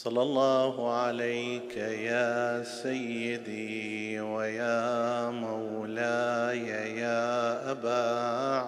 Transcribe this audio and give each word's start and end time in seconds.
صلى 0.00 0.22
الله 0.22 0.92
عليك 0.92 1.76
يا 1.76 2.62
سيدي 2.62 4.20
ويا 4.20 5.30
مولاي 5.30 6.68
يا 6.96 7.70
أبا 7.70 8.04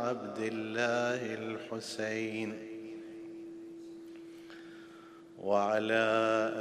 عبد 0.04 0.38
الله 0.38 1.34
الحسين 1.34 2.58
وعلى 5.38 6.06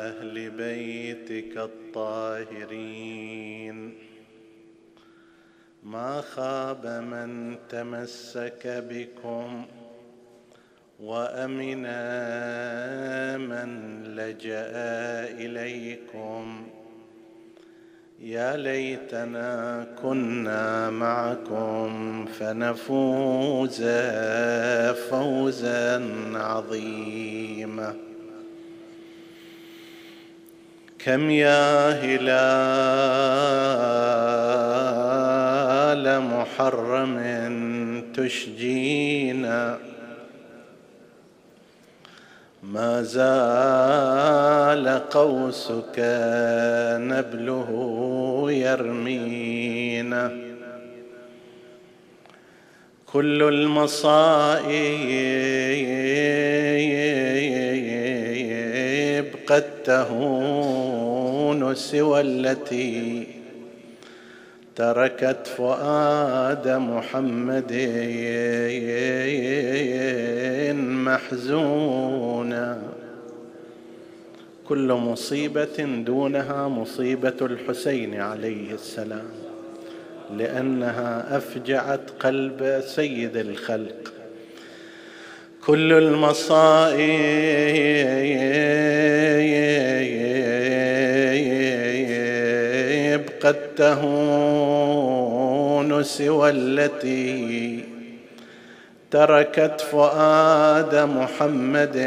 أهل 0.08 0.50
بيتك 0.50 1.58
الطاهرين. 1.58 2.98
ما 5.84 6.22
خاب 6.22 6.86
من 6.88 7.58
تمسك 7.70 8.68
بكم 8.90 9.66
وأمنا 11.02 11.98
من 13.38 14.04
لجأ 14.04 14.72
إليكم. 15.40 16.68
يا 18.20 18.58
ليتنا 18.58 19.88
كنا 20.04 20.90
معكم 20.90 22.26
فنفوز 22.26 23.84
فوزا 25.10 26.04
عظيما. 26.34 27.96
كم 31.00 31.30
يا 31.30 31.90
هلال 31.90 32.32
محرم 36.22 37.22
تشجينا. 38.16 39.91
ما 42.72 43.04
زال 43.04 44.88
قوسك 45.10 45.98
نبله 46.98 47.70
يرمينا. 48.52 50.32
كل 53.06 53.44
المصائب 53.44 54.72
قد 59.48 59.84
تهون 59.84 61.76
سوى 61.76 62.22
التي 62.22 63.28
تركت 64.76 65.48
فؤاد 65.58 66.68
محمد 66.68 67.72
محزونا. 71.06 72.82
كل 74.68 74.94
مصيبة 74.94 76.04
دونها 76.06 76.68
مصيبة 76.68 77.34
الحسين 77.42 78.20
عليه 78.20 78.74
السلام 78.74 79.26
لأنها 80.38 81.38
أفجعت 81.38 82.10
قلب 82.20 82.82
سيد 82.86 83.38
الخلق. 83.38 84.14
كل 85.66 85.94
المصائب 85.94 87.02
قد 93.42 93.76
تهون 93.76 94.51
سوى 96.04 96.50
التي 96.50 97.84
تركت 99.12 99.82
فؤاد 99.82 100.96
محمد 100.96 101.98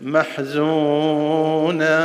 محزونا. 0.00 1.96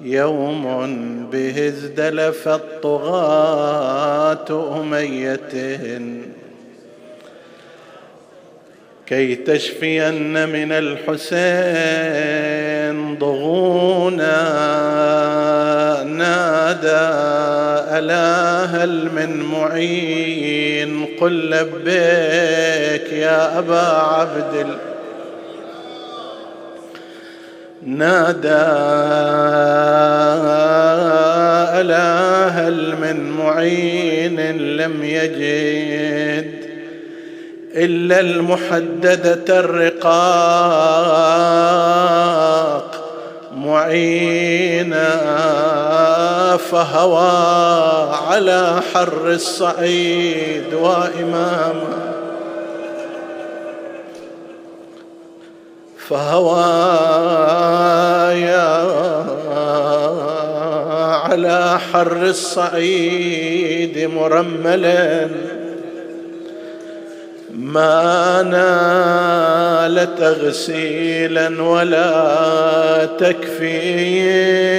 يوم 0.00 0.64
به 1.32 1.68
ازدلف 1.68 2.48
الطغاة 2.48 4.00
أمية. 4.80 5.38
كي 9.06 9.34
تشفين 9.34 10.48
من 10.48 10.72
الحسين 10.72 11.24
ضغونا 13.18 14.42
نادى 16.02 17.04
ألا 17.98 18.64
هل 18.64 19.10
من 19.16 19.42
معين 19.42 21.06
قل 21.20 21.50
لبيك 21.50 23.12
يا 23.12 23.58
أبا 23.58 23.80
عبد. 23.80 24.66
نادى 27.86 28.48
ألا 31.80 32.48
هل 32.48 32.96
من 33.00 33.30
معين 33.30 34.40
لم 34.76 35.04
يجد 35.04 36.64
إلا 37.76 38.20
المحددة 38.20 39.60
الرقاق 39.60 41.24
معينا 43.84 45.10
فهوى 46.56 48.14
على 48.28 48.80
حر 48.94 49.26
الصعيد 49.26 50.74
وإماما 50.74 52.04
فهوى 56.08 56.64
يا 58.40 58.84
على 61.24 61.78
حر 61.92 62.22
الصعيد 62.22 63.98
مرملا. 64.14 65.28
ما 67.64 68.42
نال 68.42 70.14
تغسيلا 70.16 71.62
ولا 71.62 73.08
تكفين 73.18 74.74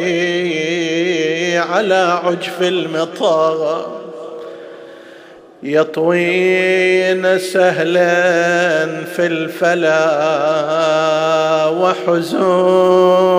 على 1.58 2.20
عجف 2.24 2.62
المطار. 2.62 3.92
يطوين 5.64 7.40
سهلا 7.40 8.06
في 9.04 9.26
الفلا 9.26 10.06
وحزون. 11.68 13.34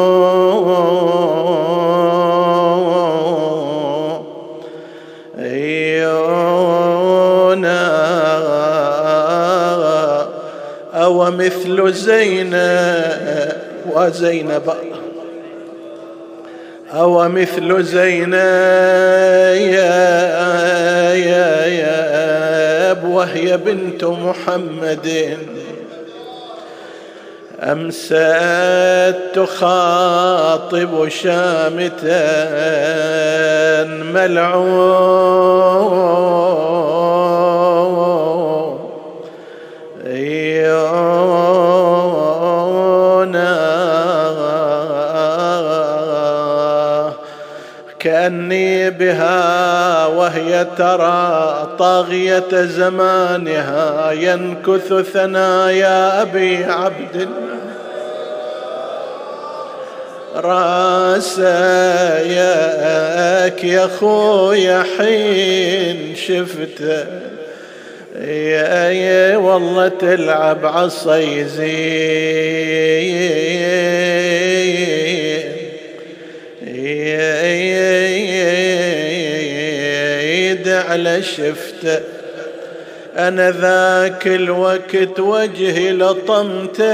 أو 10.95 11.31
مثل 11.31 11.93
زينب 11.93 13.53
وزينب. 13.93 14.75
أو 16.95 17.29
مثل 17.29 17.83
زينب 17.83 18.35
وهي 23.05 23.57
بنت 23.57 24.05
محمد. 24.05 25.39
أمست 27.61 28.15
تخاطب 29.35 31.09
شامتا 31.09 32.25
ملعون. 34.15 35.35
وهي 50.07 50.67
ترى 50.79 51.69
طاغية 51.79 52.53
زمانها 52.53 54.13
ينكث 54.13 54.93
ثنايا 55.13 56.23
أبي 56.23 56.65
عبد 56.65 57.29
راسك 60.37 61.45
يا 63.65 63.87
خويا 64.01 64.85
حين 64.99 66.17
شفته 66.17 67.05
يا 68.21 69.37
والله 69.37 69.89
تلعب 69.89 70.67
عصا 70.67 71.17
يد 71.17 71.49
على 80.95 81.23
شفته 81.23 82.01
أنا 83.19 83.51
ذاك 83.51 84.27
الوقت 84.27 85.21
وجهي 85.21 85.93
لطمته 85.93 86.85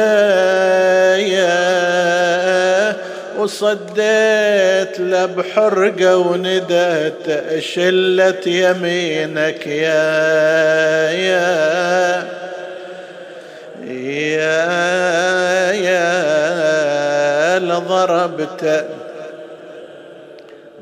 وصديت 3.38 5.00
له 5.00 5.26
بحرقة 5.26 6.16
وندت 6.16 7.42
شلت 7.58 8.46
يمينك 8.46 9.66
يا 9.66 11.10
يا 11.10 12.24
يا 13.86 14.62
يا 15.72 17.58
لضربت 17.58 18.84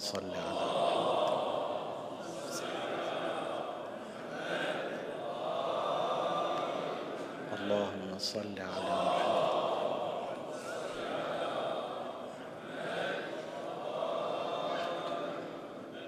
صل 0.00 0.32
على 0.32 0.66
اللهم 7.60 8.18
صل 8.18 8.56
على 8.58 9.00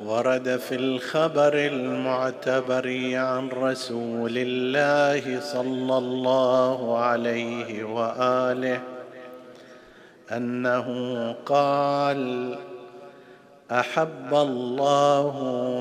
ورد 0.01 0.57
في 0.57 0.75
الخبر 0.75 1.55
المعتبر 1.55 2.87
عن 3.15 3.49
رسول 3.49 4.35
الله 4.37 5.41
صلى 5.41 5.99
الله 5.99 6.99
عليه 6.99 7.85
وآله 7.85 8.81
أنه 10.33 10.87
قال 11.47 12.72
أحب 13.73 14.35
الله 14.35 15.37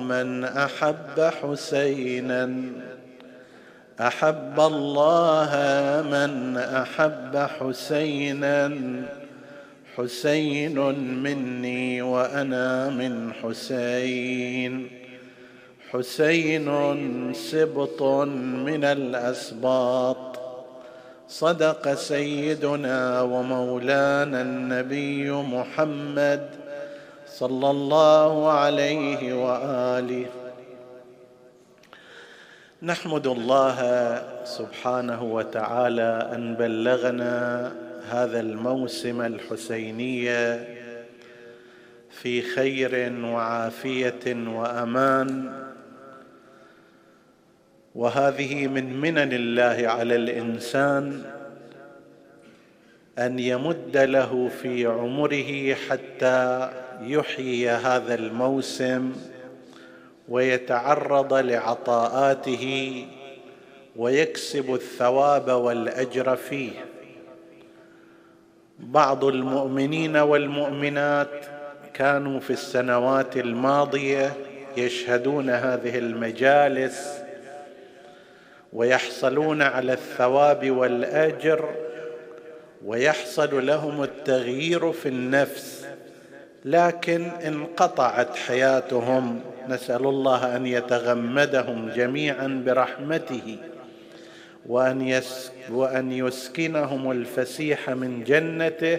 من 0.09 0.43
أحب 0.43 1.31
حسينا. 1.41 2.53
أحب 3.99 4.59
الله 4.59 5.51
من 6.11 6.57
أحب 6.57 7.37
حسينا. 7.37 8.71
حسين 9.97 10.79
مني 11.23 12.01
وأنا 12.01 12.89
من 12.89 13.33
حسين. 13.33 14.87
حسين 15.91 16.67
سبط 17.33 18.03
من 18.67 18.83
الأسباط. 18.83 20.39
صدق 21.27 21.93
سيدنا 21.93 23.21
ومولانا 23.21 24.41
النبي 24.41 25.31
محمد 25.31 26.70
صلى 27.31 27.69
الله 27.69 28.51
عليه 28.51 29.33
وآله. 29.33 30.25
نحمد 32.83 33.27
الله 33.27 33.77
سبحانه 34.43 35.23
وتعالى 35.23 36.29
أن 36.35 36.55
بلغنا 36.55 37.35
هذا 38.09 38.39
الموسم 38.39 39.21
الحسينيه 39.21 40.67
في 42.09 42.41
خير 42.41 43.13
وعافية 43.23 44.25
وأمان. 44.27 45.53
وهذه 47.95 48.67
من 48.67 48.99
منن 49.01 49.33
الله 49.33 49.87
على 49.87 50.15
الإنسان 50.15 51.23
أن 53.19 53.39
يمد 53.39 53.97
له 53.97 54.49
في 54.61 54.85
عمره 54.85 55.73
حتى 55.73 56.71
يحيي 57.01 57.69
هذا 57.69 58.13
الموسم 58.13 59.13
ويتعرض 60.29 61.33
لعطاءاته 61.33 63.05
ويكسب 63.95 64.73
الثواب 64.73 65.49
والأجر 65.49 66.35
فيه. 66.35 66.71
بعض 68.79 69.25
المؤمنين 69.25 70.17
والمؤمنات 70.17 71.45
كانوا 71.93 72.39
في 72.39 72.49
السنوات 72.49 73.37
الماضية 73.37 74.33
يشهدون 74.77 75.49
هذه 75.49 75.97
المجالس 75.97 77.21
ويحصلون 78.73 79.61
على 79.61 79.93
الثواب 79.93 80.71
والأجر 80.71 81.69
ويحصل 82.85 83.65
لهم 83.65 84.03
التغيير 84.03 84.91
في 84.91 85.09
النفس. 85.09 85.80
لكن 86.65 87.23
انقطعت 87.23 88.35
حياتهم. 88.35 89.39
نسأل 89.69 90.05
الله 90.05 90.55
أن 90.55 90.65
يتغمدهم 90.65 91.89
جميعا 91.89 92.63
برحمته 92.65 93.57
وأن, 94.65 95.01
يس 95.01 95.51
وأن 95.69 96.11
يسكنهم 96.11 97.11
الفسيح 97.11 97.89
من 97.89 98.23
جنته. 98.23 98.97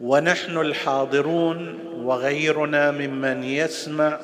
ونحن 0.00 0.58
الحاضرون 0.58 1.78
وغيرنا 1.94 2.90
ممن 2.90 3.44
يسمع. 3.44 4.18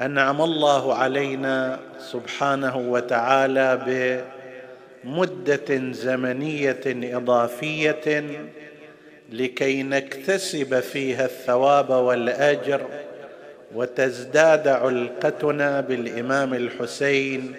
أنعم 0.00 0.42
الله 0.42 0.94
علينا 0.94 1.80
سبحانه 1.98 2.76
وتعالى 2.76 3.68
بمدة 5.04 5.92
زمنية 5.92 6.82
إضافية. 6.86 8.22
لكي 9.32 9.82
نكتسب 9.82 10.80
فيها 10.80 11.24
الثواب 11.24 11.90
والأجر 11.90 12.86
وتزداد 13.74 14.68
علقتنا 14.68 15.80
بالإمام 15.80 16.54
الحسين 16.54 17.54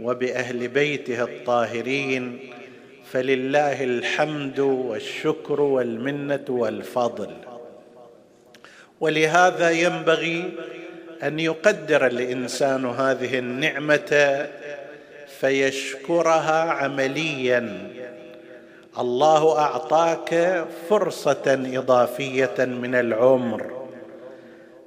وبأهل 0.00 0.68
بيته 0.68 1.22
الطاهرين 1.22 2.38
فلله 3.12 3.84
الحمد 3.84 4.58
والشكر 4.58 5.60
والمنة 5.60 6.44
والفضل. 6.48 7.30
ولهذا 9.00 9.70
ينبغي 9.70 10.50
أن 11.22 11.40
يقدر 11.40 12.06
الإنسان 12.06 12.84
هذه 12.84 13.38
النعمة 13.38 14.46
فيشكرها 15.40 16.70
عمليا. 16.70 17.90
الله 18.98 19.58
أعطاك 19.58 20.64
فرصة 20.90 21.42
إضافية 21.46 22.54
من 22.58 22.94
العمر. 22.94 23.86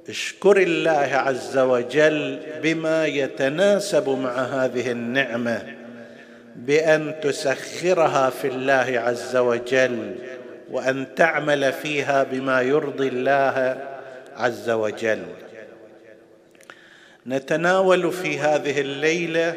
اشكر 0.08 0.56
الله 0.56 1.10
عز 1.12 1.58
وجل 1.58 2.40
بما 2.62 3.06
يتناسب 3.06 4.08
مع 4.08 4.30
هذه 4.30 4.90
النعمة 4.90 5.74
بأن 6.56 7.14
تسخرها 7.22 8.30
في 8.30 8.48
الله 8.48 9.00
عز 9.00 9.36
وجل 9.36 10.14
وأن 10.70 11.06
تعمل 11.16 11.72
فيها 11.72 12.22
بما 12.22 12.62
يرضي 12.62 13.08
الله 13.08 13.86
عز 14.36 14.70
وجل. 14.70 15.22
نتناول 17.26 18.12
في 18.12 18.38
هذه 18.38 18.80
الليلة 18.80 19.54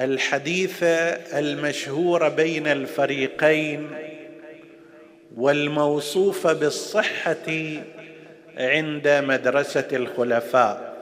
الحديث 0.00 0.82
المشهور 1.34 2.28
بين 2.28 2.66
الفريقين 2.66 3.90
والموصوف 5.36 6.46
بالصحة 6.46 7.46
عند 8.58 9.08
مدرسة 9.08 9.88
الخلفاء. 9.92 10.94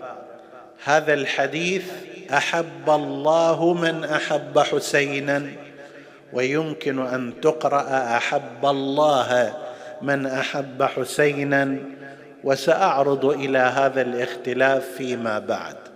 هذا 0.85 1.15
الحديث 1.15 1.85
أحب 2.33 2.91
الله 2.91 3.75
من 3.75 4.05
أحب 4.05 4.59
حسينا 4.59 5.47
ويمكن 6.33 7.07
أن 7.07 7.41
تقرأ 7.41 8.17
أحب 8.17 8.65
الله 8.65 9.57
من 10.03 10.27
أحب 10.27 10.83
حسينا 10.83 11.79
وسأعرض 12.45 13.25
إلى 13.25 13.59
هذا 13.59 14.03
الاختلاف 14.03 14.85
فيما 14.97 15.39
بعد. 15.39 15.88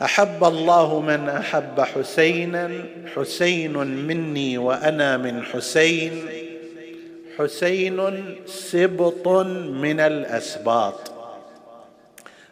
أحب 0.00 0.44
الله 0.44 1.00
من 1.00 1.28
أحب 1.28 1.80
حسينا 1.80 2.70
حسين 3.16 3.72
مني 4.06 4.58
وأنا 4.58 5.16
من 5.16 5.42
حسين. 5.44 6.26
حسين 7.38 8.24
سبط 8.46 9.28
من 9.68 10.00
الأسباط. 10.00 11.12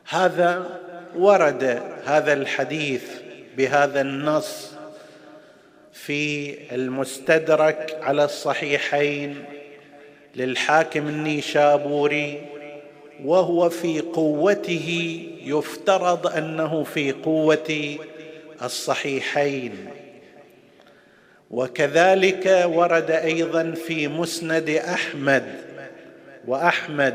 هذا 0.08 0.80
ورد 1.16 1.82
هذا 2.04 2.32
الحديث 2.32 3.04
بهذا 3.56 4.00
النص 4.00 4.70
في 5.92 6.56
المستدرك 6.74 7.98
على 8.02 8.24
الصحيحين 8.24 9.44
للحاكم 10.36 11.08
النيشابوري 11.08 12.46
وهو 13.24 13.68
في 13.68 14.00
قوته 14.00 15.20
يفترض 15.44 16.26
أنه 16.26 16.84
في 16.84 17.12
قوة 17.12 17.96
الصحيحين. 18.62 19.72
وكذلك 21.50 22.64
ورد 22.66 23.10
أيضا 23.10 23.70
في 23.70 24.08
مسند 24.08 24.70
أحمد 24.70 25.44
وأحمد 26.46 27.14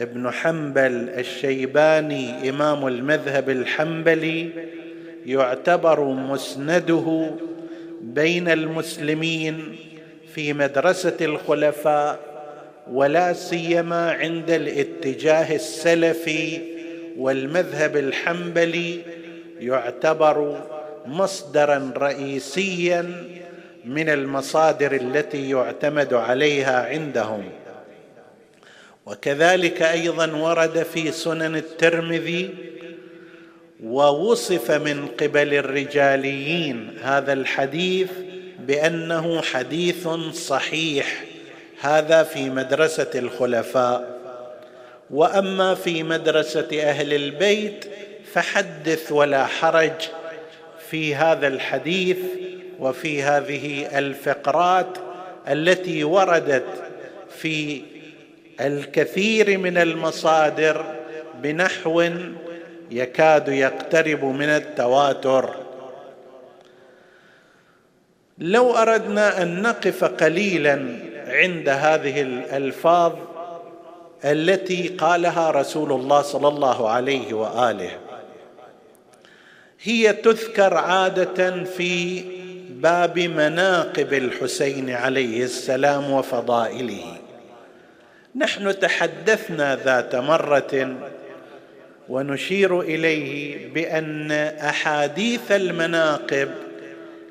ابن 0.00 0.30
حنبل 0.30 1.08
الشيباني 1.08 2.50
إمام 2.50 2.86
المذهب 2.86 3.50
الحنبلي 3.50 4.50
يعتبر 5.26 6.04
مسنده 6.04 7.30
بين 8.00 8.48
المسلمين 8.48 9.76
في 10.34 10.52
مدرسة 10.52 11.16
الخلفاء 11.20 12.33
ولا 12.90 13.32
سيما 13.32 14.10
عند 14.12 14.50
الاتجاه 14.50 15.54
السلفي 15.54 16.60
والمذهب 17.18 17.96
الحنبلي 17.96 19.00
يعتبر 19.60 20.62
مصدرا 21.06 21.92
رئيسيا 21.96 23.24
من 23.84 24.08
المصادر 24.08 24.94
التي 24.94 25.50
يعتمد 25.50 26.14
عليها 26.14 26.88
عندهم. 26.88 27.44
وكذلك 29.06 29.82
أيضا 29.82 30.32
ورد 30.32 30.82
في 30.82 31.12
سنن 31.12 31.56
الترمذي 31.56 32.50
ووصف 33.84 34.70
من 34.70 35.06
قبل 35.06 35.54
الرجاليين 35.54 36.90
هذا 37.02 37.32
الحديث 37.32 38.10
بأنه 38.58 39.42
حديث 39.42 40.08
صحيح. 40.32 41.24
هذا 41.80 42.22
في 42.22 42.50
مدرسة 42.50 43.10
الخلفاء. 43.14 44.14
وأما 45.10 45.74
في 45.74 46.02
مدرسة 46.02 46.68
أهل 46.82 47.14
البيت 47.14 47.84
فحدث 48.32 49.12
ولا 49.12 49.46
حرج 49.46 49.92
في 50.90 51.14
هذا 51.14 51.46
الحديث 51.46 52.18
وفي 52.78 53.22
هذه 53.22 53.98
الفقرات 53.98 54.98
التي 55.48 56.04
وردت 56.04 56.64
في 57.38 57.82
الكثير 58.60 59.58
من 59.58 59.78
المصادر 59.78 60.84
بنحو 61.42 62.08
يكاد 62.90 63.48
يقترب 63.48 64.24
من 64.24 64.48
التواتر. 64.48 65.54
لو 68.38 68.76
أردنا 68.76 69.42
أن 69.42 69.62
نقف 69.62 70.04
قليلا 70.04 70.98
عند 71.26 71.68
هذه 71.68 72.22
الألفاظ 72.22 73.12
التي 74.24 74.88
قالها 74.88 75.50
رسول 75.50 75.92
الله 75.92 76.22
صلى 76.22 76.48
الله 76.48 76.88
عليه 76.88 77.34
وآله. 77.34 77.90
هي 79.82 80.12
تذكر 80.12 80.74
عادة 80.74 81.64
في 81.64 82.24
باب 82.70 83.18
مناقب 83.18 84.12
الحسين 84.12 84.90
عليه 84.90 85.44
السلام 85.44 86.10
وفضائله. 86.10 87.04
نحن 88.36 88.78
تحدثنا 88.78 89.76
ذات 89.76 90.16
مرة 90.16 90.96
ونشير 92.08 92.80
إليه 92.80 93.68
بأن 93.72 94.32
أحاديث 94.32 95.52
المناقب 95.52 96.50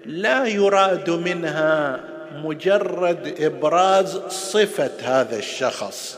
لا 0.06 0.46
يراد 0.46 1.10
منها 1.10 2.00
مجرد 2.34 3.36
إبراز 3.40 4.18
صفة 4.30 4.92
هذا 5.04 5.38
الشخص. 5.38 6.18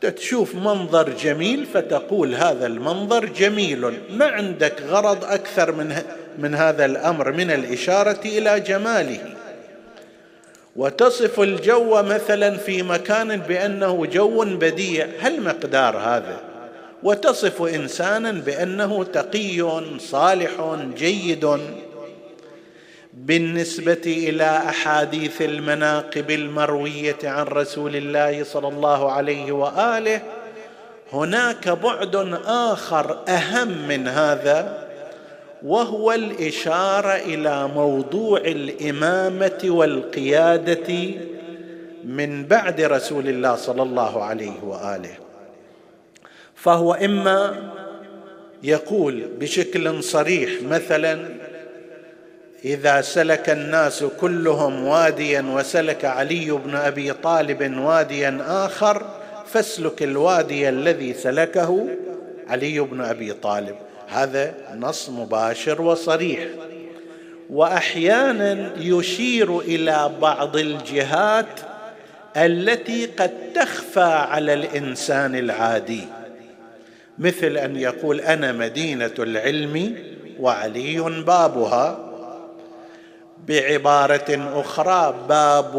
تشوف 0.00 0.54
منظر 0.54 1.08
جميل 1.08 1.66
فتقول 1.66 2.34
هذا 2.34 2.66
المنظر 2.66 3.24
جميل. 3.24 3.98
ما 4.10 4.26
عندك 4.26 4.82
غرض 4.88 5.24
أكثر 5.24 5.72
من 5.72 6.02
من 6.38 6.54
هذا 6.54 6.84
الأمر 6.84 7.32
من 7.32 7.50
الإشارة 7.50 8.20
إلى 8.24 8.60
جماله. 8.60 9.34
وتصف 10.76 11.40
الجو 11.40 12.02
مثلا 12.02 12.56
في 12.56 12.82
مكان 12.82 13.36
بأنه 13.36 14.06
جو 14.06 14.44
بديع. 14.44 15.08
هل 15.20 15.42
مقدار 15.42 15.96
هذا؟ 15.96 16.40
وتصف 17.02 17.62
انسانا 17.62 18.32
بأنه 18.32 19.04
تقي 19.04 19.82
صالح 19.98 20.76
جيد. 20.96 21.44
بالنسبة 23.26 24.02
إلى 24.06 24.44
أحاديث 24.44 25.42
المناقب 25.42 26.30
المروية 26.30 27.18
عن 27.24 27.44
رسول 27.44 27.96
الله 27.96 28.44
صلى 28.44 28.68
الله 28.68 29.12
عليه 29.12 29.52
وآله 29.52 30.20
هناك 31.12 31.68
بعد 31.68 32.16
آخر 32.46 33.18
أهم 33.28 33.88
من 33.88 34.08
هذا 34.08 34.88
وهو 35.62 36.12
الإشارة 36.12 37.12
إلى 37.16 37.68
موضوع 37.68 38.38
الإمامة 38.38 39.60
والقيادة 39.64 41.10
من 42.04 42.46
بعد 42.46 42.80
رسول 42.80 43.28
الله 43.28 43.56
صلى 43.56 43.82
الله 43.82 44.24
عليه 44.24 44.62
وآله. 44.62 45.14
فهو 46.54 46.94
إما 46.94 47.70
يقول 48.62 49.28
بشكل 49.40 50.02
صريح 50.02 50.62
مثلا 50.62 51.39
إذا 52.64 53.00
سلك 53.00 53.50
الناس 53.50 54.04
كلهم 54.04 54.86
واديا 54.86 55.42
وسلك 55.42 56.04
علي 56.04 56.50
بن 56.50 56.74
أبي 56.74 57.12
طالب 57.12 57.78
واديا 57.78 58.38
آخر 58.46 59.06
فاسلك 59.46 60.02
الوادي 60.02 60.68
الذي 60.68 61.14
سلكه 61.14 61.86
علي 62.48 62.80
بن 62.80 63.00
أبي 63.00 63.32
طالب. 63.32 63.76
هذا 64.08 64.54
نص 64.76 65.08
مباشر 65.08 65.82
وصريح. 65.82 66.46
وأحيانا 67.50 68.70
يشير 68.78 69.60
إلى 69.60 70.10
بعض 70.20 70.56
الجهات 70.56 71.60
التي 72.36 73.06
قد 73.06 73.30
تخفى 73.54 74.00
على 74.00 74.54
الإنسان 74.54 75.34
العادي. 75.34 76.04
مثل 77.18 77.56
أن 77.56 77.76
يقول 77.76 78.20
أنا 78.20 78.52
مدينة 78.52 79.14
العلم 79.18 79.96
وعلي 80.40 81.00
بابها. 81.26 82.09
بعبارة 83.50 84.60
أخرى 84.60 85.26
باب 85.28 85.74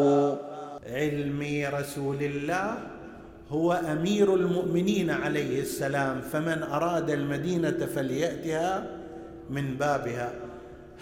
علم 0.94 1.68
رسول 1.74 2.18
الله 2.22 2.78
هو 3.50 3.74
أمير 3.92 4.36
المؤمنين 4.36 5.10
عليه 5.10 5.62
السلام 5.62 6.22
فمن 6.34 6.64
أراد 6.64 7.10
المدينة 7.10 7.88
فليأتها 7.96 8.84
من 9.50 9.76
بابها. 9.80 10.32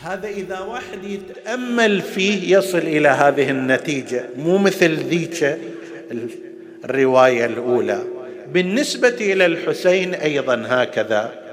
هذا 0.01 0.27
إذا 0.27 0.59
واحد 0.59 1.03
يتأمل 1.03 2.01
فيه 2.01 2.57
يصل 2.57 2.77
إلى 2.77 3.07
هذه 3.07 3.49
النتيجة 3.49 4.23
مو 4.37 4.57
مثل 4.57 4.95
ذيك 4.95 5.57
الرواية 6.85 7.45
الأولى. 7.45 8.03
بالنسبة 8.53 9.15
إلى 9.21 9.45
الحسين 9.45 10.13
أيضا 10.13 10.63
هكذا. 10.67 11.48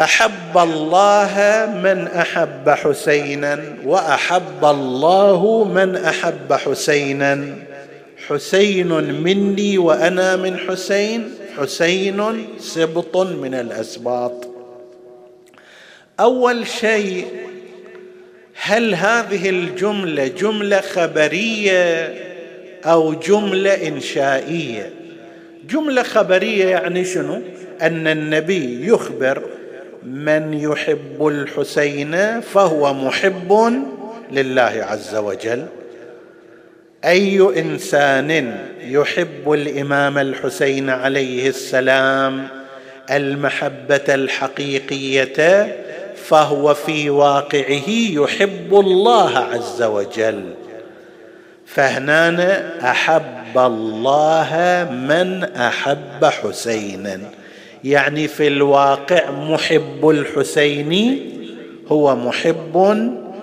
أحب 0.00 0.58
الله 0.58 1.34
من 1.82 2.06
أحب 2.06 2.70
حسينا 2.70 3.64
وأحب 3.84 4.64
الله 4.64 5.64
من 5.64 5.96
أحب 5.96 6.52
حسينا. 6.52 7.44
حسين 8.28 8.88
مني 9.22 9.78
وأنا 9.78 10.36
من 10.36 10.58
حسين 10.58 11.30
حسين 11.58 12.46
سبط 12.58 13.16
من 13.16 13.54
الأسباط. 13.54 14.48
أول 16.20 16.66
شيء 16.66 17.26
هل 18.62 18.94
هذه 18.94 19.50
الجملة 19.50 20.26
جملة 20.26 20.80
خبرية 20.80 22.14
أو 22.84 23.12
جملة 23.14 23.88
إنشائية؟ 23.88 24.90
جملة 25.68 26.02
خبرية 26.02 26.66
يعني 26.66 27.04
شنو؟ 27.04 27.42
أن 27.82 28.06
النبي 28.06 28.86
يخبر 28.86 29.42
من 30.02 30.54
يحب 30.54 31.26
الحسين 31.26 32.40
فهو 32.40 32.94
محب 32.94 33.72
لله 34.32 34.86
عز 34.90 35.14
وجل. 35.14 35.66
أي 37.04 37.60
إنسان 37.60 38.58
يحب 38.80 39.52
الإمام 39.52 40.18
الحسين 40.18 40.90
عليه 40.90 41.48
السلام 41.48 42.48
المحبة 43.10 44.04
الحقيقية 44.08 45.76
فهو 46.14 46.74
في 46.74 47.10
واقعه 47.10 47.88
يحب 47.88 48.74
الله 48.74 49.38
عز 49.38 49.82
وجل. 49.82 50.54
فهنا 51.66 52.90
أحب 52.90 53.58
الله 53.58 54.88
من 54.90 55.44
أحب 55.44 56.24
حسينا. 56.24 57.20
يعني 57.84 58.28
في 58.28 58.46
الواقع 58.46 59.30
محب 59.30 60.08
الحسين 60.08 61.20
هو 61.88 62.16
محب 62.16 62.76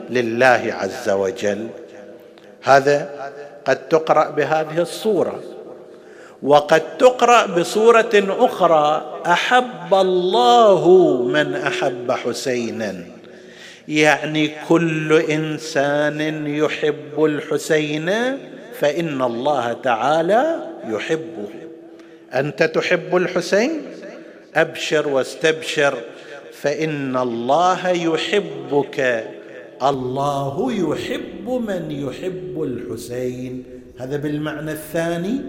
لله 0.10 0.76
عز 0.80 1.10
وجل. 1.10 1.68
هذا 2.64 3.10
قد 3.66 3.88
تقرأ 3.90 4.30
بهذه 4.30 4.82
الصورة. 4.82 5.40
وقد 6.44 6.98
تقرأ 6.98 7.46
بصورة 7.46 8.12
أخرى 8.30 9.22
أحب 9.26 9.94
الله 9.94 10.88
من 11.24 11.56
أحب 11.56 12.12
حسينا. 12.12 12.96
يعني 13.88 14.52
كل 14.70 15.14
إنسان 15.14 16.48
يحب 16.48 17.24
الحسين 17.24 18.12
فإن 18.80 19.22
الله 19.22 19.74
تعالى 19.74 20.60
يحبه. 20.88 21.50
أنت 22.34 22.64
تحب 22.64 23.16
الحسين؟ 23.16 23.82
أبشر 24.56 25.08
واستبشر 25.08 25.98
فإن 26.52 27.18
الله 27.18 27.90
يحبك. 27.90 29.28
الله 29.84 30.72
يحب 30.72 31.50
من 31.50 31.92
يحب 31.92 32.64
الحسين. 32.64 33.64
هذا 34.00 34.18
بالمعنى 34.18 34.72
الثاني 34.72 35.42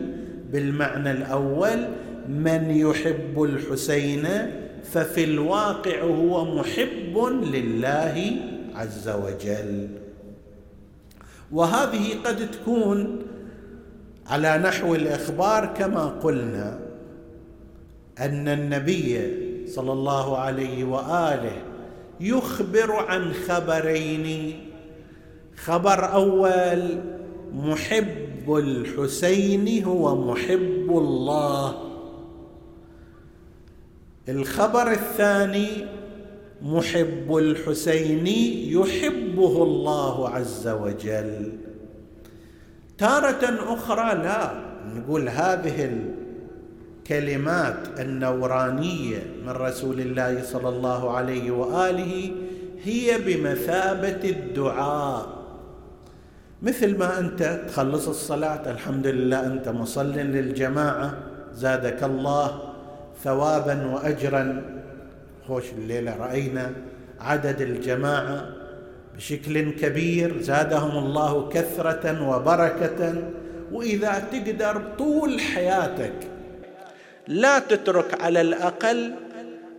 بالمعنى 0.52 1.10
الأول 1.10 1.88
من 2.28 2.70
يحب 2.70 3.42
الحسين 3.42 4.26
ففي 4.84 5.24
الواقع 5.24 6.00
هو 6.00 6.44
محب 6.54 7.18
لله 7.42 8.36
عز 8.74 9.08
وجل. 9.08 9.88
وهذه 11.52 12.14
قد 12.24 12.50
تكون 12.50 13.22
على 14.26 14.58
نحو 14.58 14.94
الإخبار 14.94 15.66
كما 15.66 16.06
قلنا. 16.06 16.85
أن 18.18 18.48
النبي 18.48 19.32
صلى 19.68 19.92
الله 19.92 20.38
عليه 20.38 20.84
وآله 20.84 21.62
يخبر 22.20 22.92
عن 22.92 23.32
خبرين. 23.32 24.56
خبر 25.56 26.12
أول 26.12 27.00
محب 27.52 28.54
الحسين 28.56 29.84
هو 29.84 30.32
محب 30.32 30.88
الله. 30.88 31.82
الخبر 34.28 34.90
الثاني 34.90 35.68
محب 36.62 37.36
الحسين 37.36 38.26
يحبه 38.72 39.62
الله 39.62 40.28
عز 40.28 40.68
وجل. 40.68 41.52
تارة 42.98 43.74
أخرى 43.74 44.14
لا 44.14 44.64
نقول 44.94 45.28
هذه 45.28 46.00
الكلمات 47.06 48.00
النورانية 48.00 49.22
من 49.46 49.52
رسول 49.52 50.00
الله 50.00 50.42
صلى 50.42 50.68
الله 50.68 51.16
عليه 51.16 51.50
وآله 51.50 52.30
هي 52.84 53.18
بمثابة 53.18 54.30
الدعاء. 54.30 55.26
مثل 56.62 56.98
ما 56.98 57.18
أنت 57.18 57.60
تخلص 57.68 58.08
الصلاة 58.08 58.70
الحمد 58.70 59.06
لله 59.06 59.46
أنت 59.46 59.68
مصل 59.68 60.12
للجماعة 60.12 61.14
زادك 61.54 62.04
الله 62.04 62.62
ثوابا 63.24 63.86
واجرا. 63.86 64.62
خوش 65.48 65.64
الليلة 65.78 66.16
رأينا 66.16 66.72
عدد 67.20 67.60
الجماعة 67.60 68.48
بشكل 69.16 69.70
كبير 69.70 70.42
زادهم 70.42 70.98
الله 71.04 71.48
كثرة 71.48 72.28
وبركة. 72.28 73.14
وإذا 73.72 74.22
تقدر 74.32 74.82
طول 74.98 75.40
حياتك 75.40 76.35
لا 77.28 77.58
تترك 77.58 78.22
على 78.22 78.40
الأقل 78.40 79.14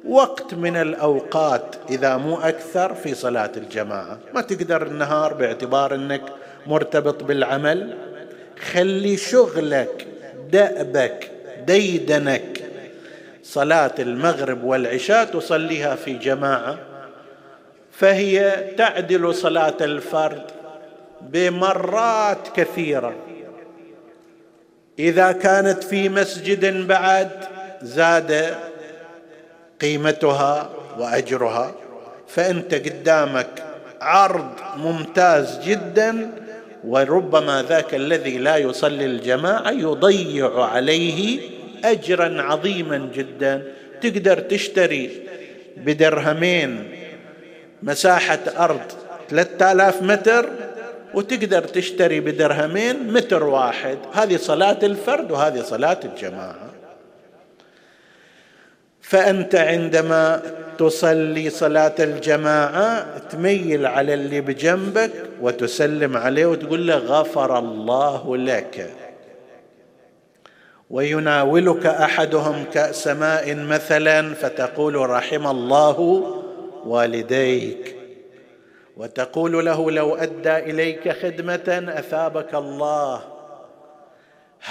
وقت 0.08 0.54
من 0.54 0.76
الأوقات 0.76 1.76
إذا 1.90 2.18
مو 2.18 2.38
أكثر 2.38 2.94
في 2.94 3.16
صلاة 3.16 3.52
الجماعة. 3.58 4.20
ما 4.34 4.42
تقدر 4.42 4.88
النهار 4.88 5.34
باعتبار 5.34 5.96
إنك 5.96 6.22
مرتبط 6.68 7.24
بالعمل. 7.24 7.98
خلي 8.72 9.18
شغلك 9.18 10.08
دأبك 10.52 11.32
ديدنك. 11.68 12.64
صلاة 13.44 13.94
المغرب 14.00 14.64
والعشاء 14.64 15.26
تصليها 15.26 15.96
في 15.96 16.14
جماعة. 16.14 16.78
فهي 17.92 18.64
تعدل 18.78 19.36
صلاة 19.36 19.78
الفرد 19.82 20.44
بمرات 21.22 22.48
كثيرة. 22.56 23.16
إذا 25.00 25.32
كانت 25.32 25.84
في 25.84 26.10
مسجد 26.10 26.88
بعد 26.88 27.30
زاد 27.82 28.56
قيمتها 29.82 30.70
وأجرها 30.98 31.76
فأنت 32.28 32.74
قدامك 32.74 33.64
عرض 34.02 34.50
ممتاز 34.78 35.60
جدا 35.66 36.32
وربما 36.84 37.66
ذاك 37.70 37.96
الذي 37.96 38.38
لا 38.38 38.58
يصلي 38.58 39.06
الجماعة 39.06 39.72
يضيع 39.72 40.64
عليه 40.64 41.40
اجرا 41.86 42.42
عظيما 42.42 43.10
جدا. 43.14 43.64
تقدر 44.02 44.40
تشتري 44.40 45.10
بدرهمين 45.78 46.92
مساحة 47.84 48.40
أرض 48.58 48.82
ثلاثة 49.30 49.72
آلاف 49.72 50.02
متر 50.02 50.50
وتقدر 51.14 51.62
تشتري 51.62 52.20
بدرهمين 52.20 53.14
متر 53.14 53.44
واحد. 53.44 53.98
هذه 54.14 54.38
صلاة 54.38 54.78
الفرد 54.84 55.32
وهذه 55.32 55.62
صلاة 55.62 56.00
الجماعة. 56.06 56.70
فأنت 59.02 59.56
عندما 59.56 60.42
تصلي 60.78 61.50
صلاة 61.50 61.96
الجماعة 62.00 63.18
تميل 63.18 63.86
على 63.86 64.14
اللي 64.14 64.42
بجنبك 64.42 65.12
وتسلم 65.42 66.18
عليه 66.18 66.46
وتقول 66.46 66.88
له 66.88 66.98
غفر 66.98 67.60
الله 67.60 68.38
لك. 68.38 68.90
ويناولك 70.90 71.86
أحدهم 71.86 72.64
كأس 72.74 73.08
ماء 73.08 73.56
مثلا 73.56 74.34
فتقول 74.34 74.96
رحم 75.10 75.48
الله 75.48 76.00
والديك. 76.86 77.97
وتقول 78.98 79.66
له 79.66 79.92
لو 79.92 80.16
أدى 80.16 80.58
إليك 80.58 81.12
خدمة 81.12 81.94
أثابك 81.98 82.56
الله. 82.56 83.22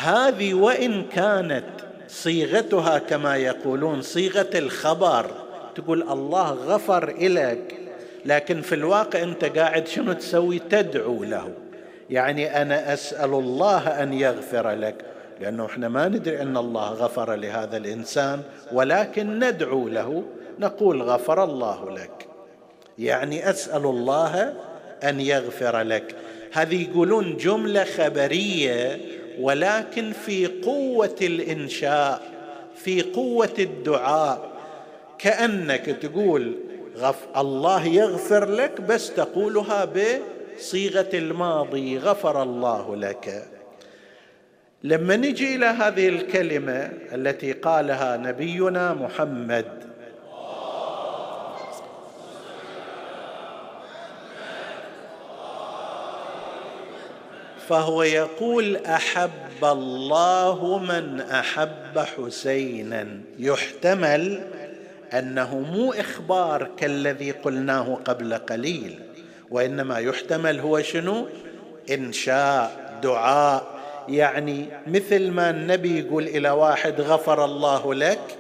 هذه 0.03 0.55
وإن 0.55 1.05
كانت 1.05 1.65
صيغتها 2.09 2.99
كما 2.99 3.37
يقولون 3.37 4.03
صيغة 4.03 4.51
الخبر. 4.55 5.31
تقول 5.75 6.03
الله 6.03 6.51
غفر 6.51 7.15
لك 7.21 7.75
لكن 8.25 8.61
في 8.61 8.75
الواقع 8.75 9.23
أنت 9.23 9.45
قاعد 9.45 9.87
شنو 9.87 10.13
تسوي؟ 10.13 10.59
تدعو 10.59 11.25
له. 11.25 11.53
يعني 12.11 12.63
أنا 12.63 12.93
أسأل 12.93 13.31
الله 13.31 14.03
أن 14.03 14.13
يغفر 14.13 14.71
لك. 14.71 15.05
لأنه 15.41 15.67
إحنا 15.67 15.89
ما 15.89 16.09
ندري 16.09 16.43
أن 16.43 16.57
الله 16.57 16.91
غفر 16.91 17.35
لهذا 17.35 17.77
الإنسان. 17.77 18.43
ولكن 18.73 19.39
ندعو 19.39 19.89
له. 19.89 20.23
نقول 20.59 21.03
غفر 21.03 21.45
الله 21.45 21.91
لك. 21.91 22.36
يعني 22.99 23.51
أسأل 23.51 23.85
الله 23.85 24.55
أن 25.05 25.21
يغفر 25.21 25.81
لك. 25.81 26.15
هذه 26.53 26.91
يقولون 26.91 27.37
جملة 27.37 27.85
خبرية 27.85 29.01
ولكن 29.41 30.13
في 30.13 30.47
قوة 30.47 31.17
الإنشاء 31.23 32.23
في 32.77 33.03
قوة 33.03 33.55
الدعاء. 33.59 34.51
كأنك 35.19 35.87
تقول 35.87 36.55
غف 36.97 37.27
الله 37.37 37.87
يغفر 37.87 38.51
لك 38.51 38.81
بس 38.81 39.11
تقولها 39.15 39.85
بصيغة 39.85 41.09
الماضي 41.15 41.99
غفر 41.99 42.43
الله 42.43 42.97
لك. 42.97 43.45
لما 44.85 45.17
نجي 45.17 45.57
إلى 45.57 45.67
هذه 45.67 46.09
الكلمة 46.09 46.91
التي 47.13 47.53
قالها 47.53 48.17
نبينا 48.17 48.95
محمد 48.95 49.67
فهو 57.69 58.03
يقول 58.03 58.77
أحب 58.77 59.65
الله 59.65 60.79
من 60.79 61.21
أحب 61.21 61.99
حسينا. 61.99 63.09
يحتمل 63.39 64.41
أنه 65.13 65.59
مو 65.59 65.93
إخبار 65.93 66.71
كالذي 66.77 67.31
قلناه 67.31 67.99
قبل 68.05 68.35
قليل 68.35 68.99
وإنما 69.51 69.99
يحتمل 69.99 70.61
هو 70.61 70.83
شنو؟ 70.83 71.27
إنشاء 71.91 72.99
دعاء. 73.03 73.77
يعني 74.09 74.67
مثل 74.87 75.31
ما 75.31 75.51
النبي 75.51 75.99
يقول 75.99 76.25
إلى 76.27 76.51
واحد 76.51 77.01
غفر 77.01 77.45
الله 77.45 77.95
لك 77.95 78.37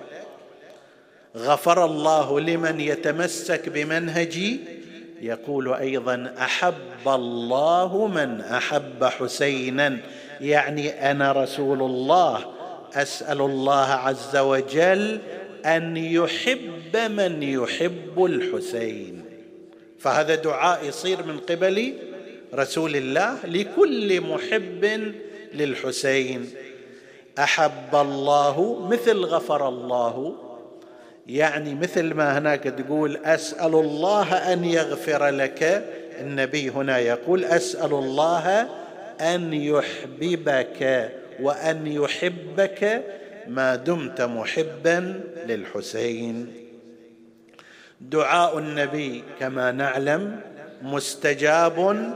غفر 1.37 1.85
الله 1.85 2.41
لمن 2.41 2.81
يتمسك 2.81 3.69
بمنهجي 3.69 4.61
يقول 5.21 5.75
أيضا 5.75 6.35
أحب 6.39 7.07
الله 7.07 8.07
من 8.07 8.41
أحب 8.41 9.05
حسينا. 9.05 9.99
يعني 10.41 11.11
أنا 11.11 11.33
رسول 11.33 11.83
الله 11.83 12.45
أسأل 12.95 13.41
الله 13.41 13.87
عز 13.87 14.37
وجل 14.37 15.21
أن 15.65 15.97
يحب 15.97 16.97
من 16.97 17.43
يحب 17.43 18.25
الحسين. 18.25 19.25
فهذا 19.99 20.35
دعاء 20.35 20.85
يصير 20.85 21.27
من 21.27 21.39
قبل 21.39 21.95
رسول 22.55 22.97
الله 22.97 23.47
لكل 23.47 24.21
محب 24.21 25.13
للحسين. 25.55 26.51
أحب 27.39 27.95
الله 27.95 28.87
مثل 28.91 29.25
غفر 29.25 29.69
الله 29.69 30.46
يعني 31.29 31.75
مثل 31.75 32.15
ما 32.15 32.39
هناك 32.39 32.63
تقول 32.63 33.17
أسأل 33.17 33.75
الله 33.75 34.53
أن 34.53 34.65
يغفر 34.65 35.29
لك. 35.29 35.85
النبي 36.21 36.71
هنا 36.71 36.99
يقول 36.99 37.45
أسأل 37.45 37.93
الله 37.93 38.69
أن 39.21 39.53
يحببك 39.53 41.13
وأن 41.41 41.87
يحبك 41.87 43.05
ما 43.49 43.77
دمت 43.77 44.23
محبا 44.23 45.21
للحسين. 45.47 46.53
دعاء 48.01 48.59
النبي 48.59 49.25
كما 49.41 49.73
نعلم 49.73 50.41
مستجاب 50.83 52.15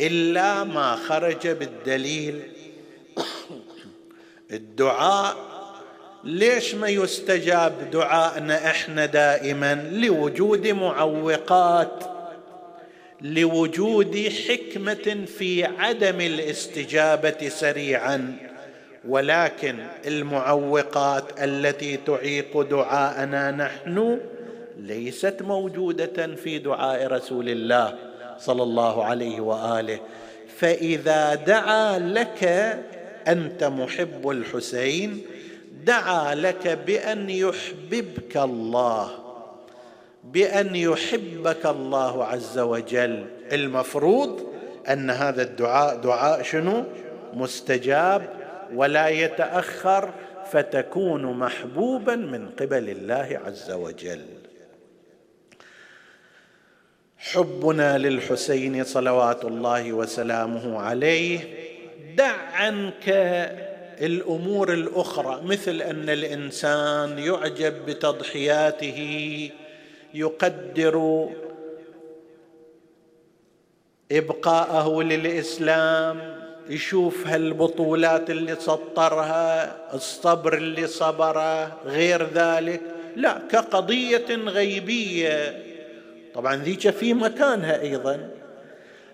إلا 0.00 0.64
ما 0.64 0.96
خرج 0.96 1.48
بالدليل. 1.48 2.42
الدعاء 4.50 5.55
ليش 6.26 6.74
ما 6.74 6.88
يستجاب 6.88 7.90
دعائنا 7.92 8.66
إحنا 8.66 9.06
دائما؟ 9.06 9.74
لوجود 9.92 10.66
معوقات 10.66 12.04
لوجود 13.20 14.28
حكمة 14.48 15.24
في 15.38 15.64
عدم 15.64 16.20
الاستجابة 16.20 17.48
سريعا. 17.48 18.36
ولكن 19.08 19.78
المعوقات 20.06 21.24
التي 21.42 21.96
تعيق 21.96 22.60
دعاءنا 22.60 23.50
نحن 23.50 24.18
ليست 24.78 25.42
موجودة 25.42 26.34
في 26.36 26.58
دعاء 26.58 27.06
رسول 27.06 27.48
الله 27.48 27.94
صلى 28.38 28.62
الله 28.62 29.04
عليه 29.04 29.40
وآله. 29.40 29.98
فإذا 30.58 31.34
دعا 31.34 31.98
لك 31.98 32.44
أنت 33.28 33.64
محب 33.64 34.28
الحسين 34.28 35.22
دعا 35.86 36.34
لك 36.34 36.68
بأن 36.68 37.30
يحببك 37.30 38.36
الله 38.36 39.10
بأن 40.24 40.76
يحبك 40.76 41.66
الله 41.66 42.24
عز 42.24 42.58
وجل. 42.58 43.26
المفروض 43.52 44.54
أن 44.88 45.10
هذا 45.10 45.42
الدعاء 45.42 45.96
دعاء 45.96 46.42
شنو؟ 46.42 46.84
مستجاب 47.34 48.28
ولا 48.74 49.08
يتأخر 49.08 50.10
فتكون 50.52 51.38
محبوبا 51.38 52.16
من 52.16 52.48
قبل 52.48 52.90
الله 52.90 53.40
عز 53.44 53.70
وجل. 53.70 54.26
حبنا 57.18 57.98
للحسين 57.98 58.84
صلوات 58.84 59.44
الله 59.44 59.92
وسلامه 59.92 60.80
عليه 60.80 61.40
دع 62.16 62.34
عنك 62.52 63.08
الأمور 64.00 64.72
الأخرى 64.72 65.42
مثل 65.44 65.82
أن 65.82 66.10
الإنسان 66.10 67.18
يعجب 67.18 67.86
بتضحياته 67.86 69.50
يقدر 70.14 71.28
إبقاءه 74.12 75.02
للإسلام 75.02 76.36
يشوف 76.68 77.26
هالبطولات 77.26 78.30
اللي 78.30 78.54
سطرها 78.54 79.76
الصبر 79.94 80.56
اللي 80.56 80.86
صبره 80.86 81.80
غير 81.84 82.28
ذلك. 82.34 82.80
لا 83.16 83.38
كقضية 83.50 84.34
غيبية. 84.34 85.62
طبعا 86.34 86.56
ذيك 86.56 86.90
في 86.90 87.14
مكانها 87.14 87.80
أيضا. 87.80 88.30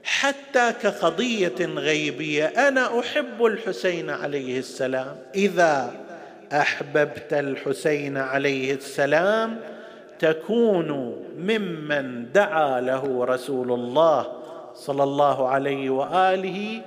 حتى 0.05 0.73
كقضية 0.83 1.61
غيبية 1.61 2.45
أنا 2.45 3.01
أحب 3.01 3.45
الحسين 3.45 4.11
عليه 4.11 4.59
السلام. 4.59 5.17
إذا 5.35 5.95
أحببت 6.53 7.33
الحسين 7.33 8.17
عليه 8.17 8.75
السلام 8.75 9.61
تكون 10.19 11.17
ممن 11.39 12.33
دعا 12.33 12.81
له 12.81 13.25
رسول 13.25 13.73
الله 13.73 14.33
صلى 14.75 15.03
الله 15.03 15.49
عليه 15.49 15.91
وآله 15.91 16.83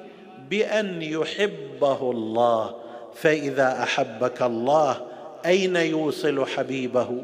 بأن 0.50 1.02
يحبه 1.02 2.12
الله. 2.12 2.76
فإذا 3.14 3.84
أحبك 3.84 4.42
الله 4.42 5.02
أين 5.46 5.76
يوصل 5.76 6.46
حبيبه؟ 6.46 7.22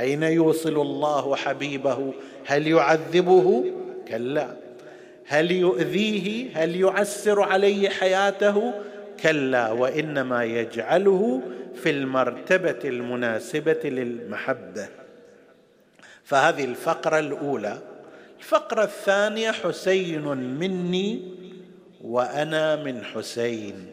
أين 0.00 0.22
يوصل 0.22 0.80
الله 0.80 1.36
حبيبه؟ 1.36 2.12
هل 2.46 2.66
يعذبه؟ 2.66 3.64
كلا. 4.08 4.63
هل 5.26 5.50
يؤذيه؟ 5.50 6.50
هل 6.54 6.76
يعسر 6.76 7.42
عليه 7.42 7.88
حياته؟ 7.88 8.74
كلا 9.22 9.70
وإنما 9.70 10.44
يجعله 10.44 11.42
في 11.74 11.90
المرتبة 11.90 12.78
المناسبة 12.84 13.80
للمحبة. 13.84 14.88
فهذه 16.24 16.64
الفقرة 16.64 17.18
الأولى. 17.18 17.78
الفقرة 18.38 18.82
الثانية 18.82 19.50
حسين 19.50 20.24
مني 20.58 21.22
وأنا 22.04 22.76
من 22.76 23.04
حسين. 23.04 23.86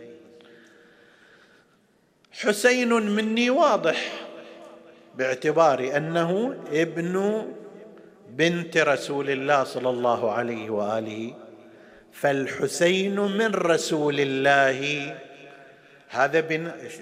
حسين 2.32 2.94
مني 2.94 3.50
واضح 3.50 4.12
باعتبار 5.18 5.98
أنه 5.98 6.56
ابن 6.72 7.46
بنت 8.32 8.78
رسول 8.78 9.30
الله 9.30 9.64
صلى 9.64 9.90
الله 9.90 10.32
عليه 10.32 10.70
وآله 10.70 11.34
فالحسين 12.14 13.20
من 13.20 13.56
رسول 13.56 14.20
الله. 14.20 15.16
هذا 16.10 16.40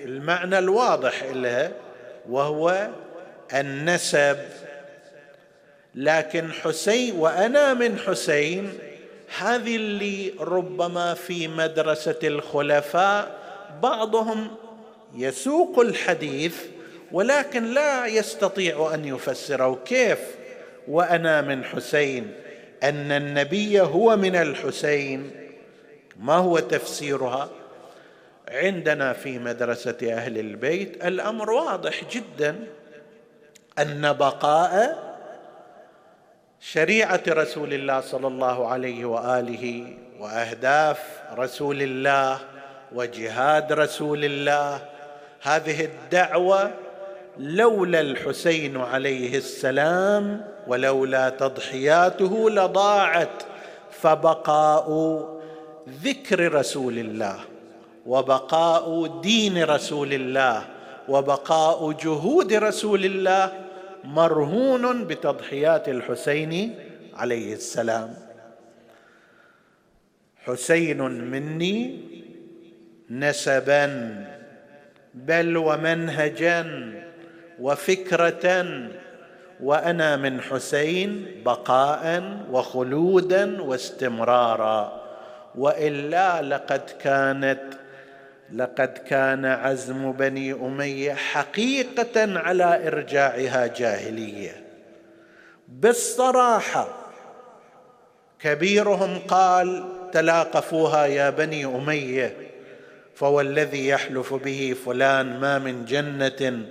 المعنى 0.05 0.59
الواضح 0.59 1.23
له 1.23 1.71
وهو 2.29 2.89
النسب. 3.53 4.37
لكن 5.95 6.51
حسين 6.51 7.15
وأنا 7.15 7.73
من 7.73 7.97
حسين 7.99 8.73
هذه 9.37 9.75
اللي 9.75 10.33
ربما 10.39 11.13
في 11.13 11.47
مدرسة 11.47 12.19
الخلفاء 12.23 13.39
بعضهم 13.81 14.47
يسوق 15.15 15.79
الحديث 15.79 16.55
ولكن 17.11 17.73
لا 17.73 18.05
يستطيع 18.05 18.91
أن 18.93 19.05
يفسره. 19.05 19.79
كيف؟ 19.85 20.19
وأنا 20.89 21.41
من 21.41 21.63
حسين 21.63 22.33
أن 22.83 23.11
النبي 23.11 23.81
هو 23.81 24.17
من 24.17 24.35
الحسين. 24.35 25.31
ما 26.19 26.35
هو 26.35 26.59
تفسيرها؟ 26.59 27.49
عندنا 28.51 29.13
في 29.13 29.39
مدرسة 29.39 29.97
أهل 30.03 30.37
البيت 30.37 31.05
الأمر 31.05 31.51
واضح 31.51 32.01
جدا 32.11 32.55
أن 33.79 34.13
بقاء 34.13 34.99
شريعة 36.59 37.23
رسول 37.29 37.73
الله 37.73 38.01
صلى 38.01 38.27
الله 38.27 38.67
عليه 38.67 39.05
وآله 39.05 39.93
وأهداف 40.19 40.99
رسول 41.37 41.81
الله 41.81 42.39
وجهاد 42.91 43.73
رسول 43.73 44.25
الله. 44.25 44.81
هذه 45.41 45.85
الدعوة 45.85 46.71
لولا 47.37 48.01
الحسين 48.01 48.77
عليه 48.77 49.37
السلام 49.37 50.45
ولولا 50.69 51.29
تضحياته 51.29 52.49
لضاعت 52.49 53.43
فبقاء 53.91 54.87
ذكر 56.03 56.53
رسول 56.53 56.97
الله 56.99 57.39
وبقاء 58.05 59.07
دين 59.21 59.63
رسول 59.63 60.13
الله 60.13 60.65
وبقاء 61.09 61.91
جهود 61.91 62.53
رسول 62.53 63.05
الله 63.05 63.51
مرهون 64.03 65.03
بتضحيات 65.07 65.89
الحسين 65.89 66.75
عليه 67.15 67.53
السلام. 67.53 68.13
حسين 70.45 71.01
مني 71.01 71.99
نسبا 73.09 73.85
بل 75.13 75.57
ومنهجا 75.57 76.61
وفكره 77.59 78.45
وأنا 79.63 80.15
من 80.15 80.41
حسين 80.41 81.25
بقاء 81.45 82.37
وخلودا 82.51 83.61
واستمرارا. 83.61 85.01
وإلا 85.55 86.41
لقد 86.41 86.81
كانت 87.03 87.61
لقد 88.53 88.97
كان 88.97 89.45
عزم 89.45 90.11
بني 90.11 90.53
أمية 90.53 91.13
حقيقة 91.13 92.39
على 92.39 92.87
إرجاعها 92.87 93.67
جاهلية. 93.67 94.63
بالصراحة 95.67 96.87
كبيرهم 98.39 99.19
قال 99.27 99.85
تلاقفوها 100.11 101.05
يا 101.05 101.29
بني 101.29 101.65
أمية 101.65 102.37
فوالذي 103.15 103.87
يحلف 103.87 104.33
به 104.33 104.75
فلان 104.85 105.39
ما 105.39 105.59
من 105.59 105.85
جنة 105.85 106.65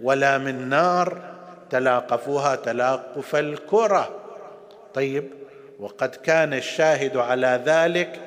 ولا 0.00 0.38
من 0.38 0.68
نار 0.68 1.29
تلاقفوها 1.70 2.56
تلاقف 2.56 3.36
الكرة. 3.36 4.16
طيب 4.94 5.24
وقد 5.78 6.14
كان 6.14 6.54
الشاهد 6.54 7.16
على 7.16 7.62
ذلك 7.64 8.20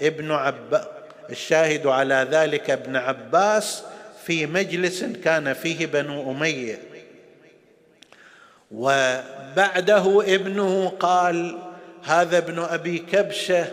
ابن 0.00 0.30
عب 0.30 0.84
الشاهد 1.30 1.86
على 1.86 2.28
ذلك 2.30 2.70
ابن 2.70 2.96
عباس 2.96 3.82
في 4.24 4.46
مجلس 4.46 5.04
كان 5.04 5.52
فيه 5.52 5.86
بنو 5.86 6.32
أمية. 6.32 6.78
وبعده 8.70 10.34
ابنه 10.34 10.88
قال 10.88 11.58
هذا 12.04 12.38
ابن 12.38 12.58
أبي 12.58 12.98
كبشة 12.98 13.66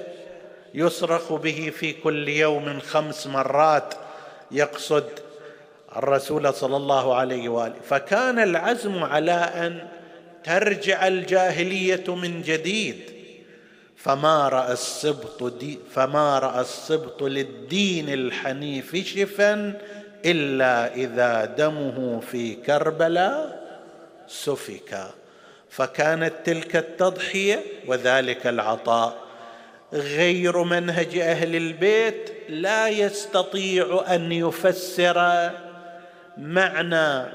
يصرخ 0.73 1.33
به 1.33 1.71
في 1.79 1.93
كل 1.93 2.29
يوم 2.29 2.79
خمس 2.79 3.27
مرات 3.27 3.93
يقصد 4.51 5.09
الرسول 5.95 6.53
صلى 6.53 6.77
الله 6.77 7.15
عليه 7.15 7.49
وآله. 7.49 7.75
فكان 7.89 8.39
العزم 8.39 9.03
على 9.03 9.31
أن 9.31 9.87
ترجع 10.43 11.07
الجاهلية 11.07 12.15
من 12.15 12.41
جديد. 12.41 12.95
فما 13.97 14.49
رأى 14.49 14.73
السبط 14.73 15.43
دي 15.43 15.79
فما 15.95 16.39
رأى 16.39 16.61
السبط 16.61 17.23
للدين 17.23 18.09
الحنيف 18.09 18.95
شفا 18.95 19.73
إلا 20.25 20.95
إذا 20.95 21.45
دمه 21.45 22.19
في 22.19 22.55
كربلاء 22.55 23.63
سفك. 24.27 25.07
فكانت 25.69 26.33
تلك 26.45 26.75
التضحية 26.75 27.59
وذلك 27.87 28.47
العطاء. 28.47 29.23
غير 29.93 30.63
منهج 30.63 31.17
أهل 31.17 31.55
البيت 31.55 32.31
لا 32.49 32.87
يستطيع 32.87 34.03
أن 34.09 34.31
يفسر 34.31 35.49
معنى 36.37 37.25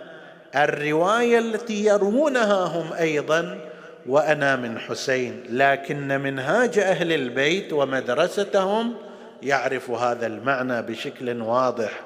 الرواية 0.57 1.39
التي 1.39 1.85
يروونها 1.85 2.65
هم 2.65 2.93
أيضا 2.93 3.59
وأنا 4.07 4.57
من 4.57 4.79
حسين 4.79 5.45
لكن 5.51 6.21
منهاج 6.21 6.79
أهل 6.79 7.13
البيت 7.13 7.73
ومدرستهم 7.73 8.95
يعرف 9.43 9.91
هذا 9.91 10.27
المعنى 10.27 10.83
بشكل 10.83 11.43
واضح. 11.43 12.01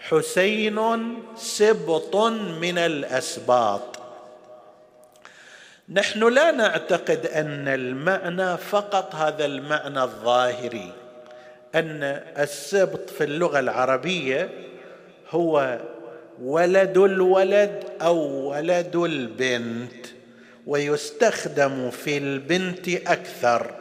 حسين 0.00 0.78
سبط 1.36 2.16
من 2.60 2.78
الأسباط. 2.78 3.98
نحن 5.88 6.34
لا 6.34 6.50
نعتقد 6.50 7.26
أن 7.26 7.68
المعنى 7.68 8.56
فقط 8.56 9.14
هذا 9.14 9.44
المعنى 9.44 10.02
الظاهري 10.02 10.92
أن 11.74 12.02
السبط 12.38 13.10
في 13.10 13.24
اللغة 13.24 13.58
العربية 13.58 14.50
هو 15.30 15.78
ولد 16.42 16.98
الولد 16.98 17.84
أو 18.02 18.18
ولد 18.50 18.96
البنت 18.96 20.06
ويستخدم 20.66 21.90
في 21.90 22.18
البنت 22.18 22.88
أكثر. 22.88 23.74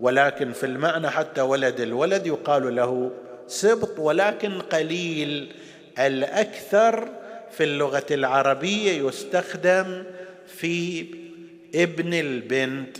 ولكن 0.00 0.52
في 0.52 0.66
المعنى 0.66 1.10
حتى 1.10 1.40
ولد 1.40 1.80
الولد 1.80 2.26
يقال 2.26 2.76
له 2.76 3.10
سبط 3.46 3.98
ولكن 3.98 4.60
قليل. 4.60 5.52
الأكثر 5.98 7.08
في 7.50 7.64
اللغة 7.64 8.06
العربية 8.10 9.06
يستخدم 9.06 10.02
في 10.46 11.06
ابن 11.74 12.14
البنت. 12.14 12.96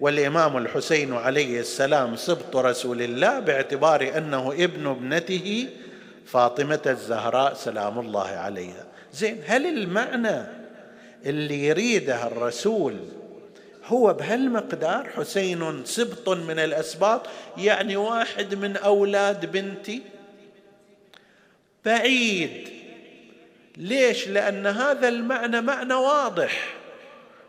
والإمام 0.00 0.56
الحسين 0.56 1.12
عليه 1.12 1.60
السلام 1.60 2.16
سبط 2.16 2.56
رسول 2.56 3.02
الله 3.02 3.40
باعتبار 3.40 4.12
أنه 4.16 4.52
ابن 4.52 4.86
ابنته 4.86 5.68
فاطمة 6.26 6.80
الزهراء 6.86 7.54
سلام 7.54 7.98
الله 7.98 8.28
عليها. 8.28 8.86
زين 9.12 9.42
هل 9.46 9.66
المعنى 9.66 10.42
اللي 11.26 11.66
يريده 11.66 12.26
الرسول 12.26 12.96
هو 13.84 14.12
بهالمقدار؟ 14.12 15.08
حسين 15.16 15.84
سبط 15.84 16.28
من 16.28 16.58
الأسباط 16.58 17.26
يعني 17.58 17.96
واحد 17.96 18.54
من 18.54 18.76
أولاد 18.76 19.52
بنتي. 19.52 20.02
بعيد. 21.84 22.68
ليش؟ 23.76 24.28
لأن 24.28 24.66
هذا 24.66 25.08
المعنى 25.08 25.60
معنى 25.60 25.94
واضح. 25.94 26.74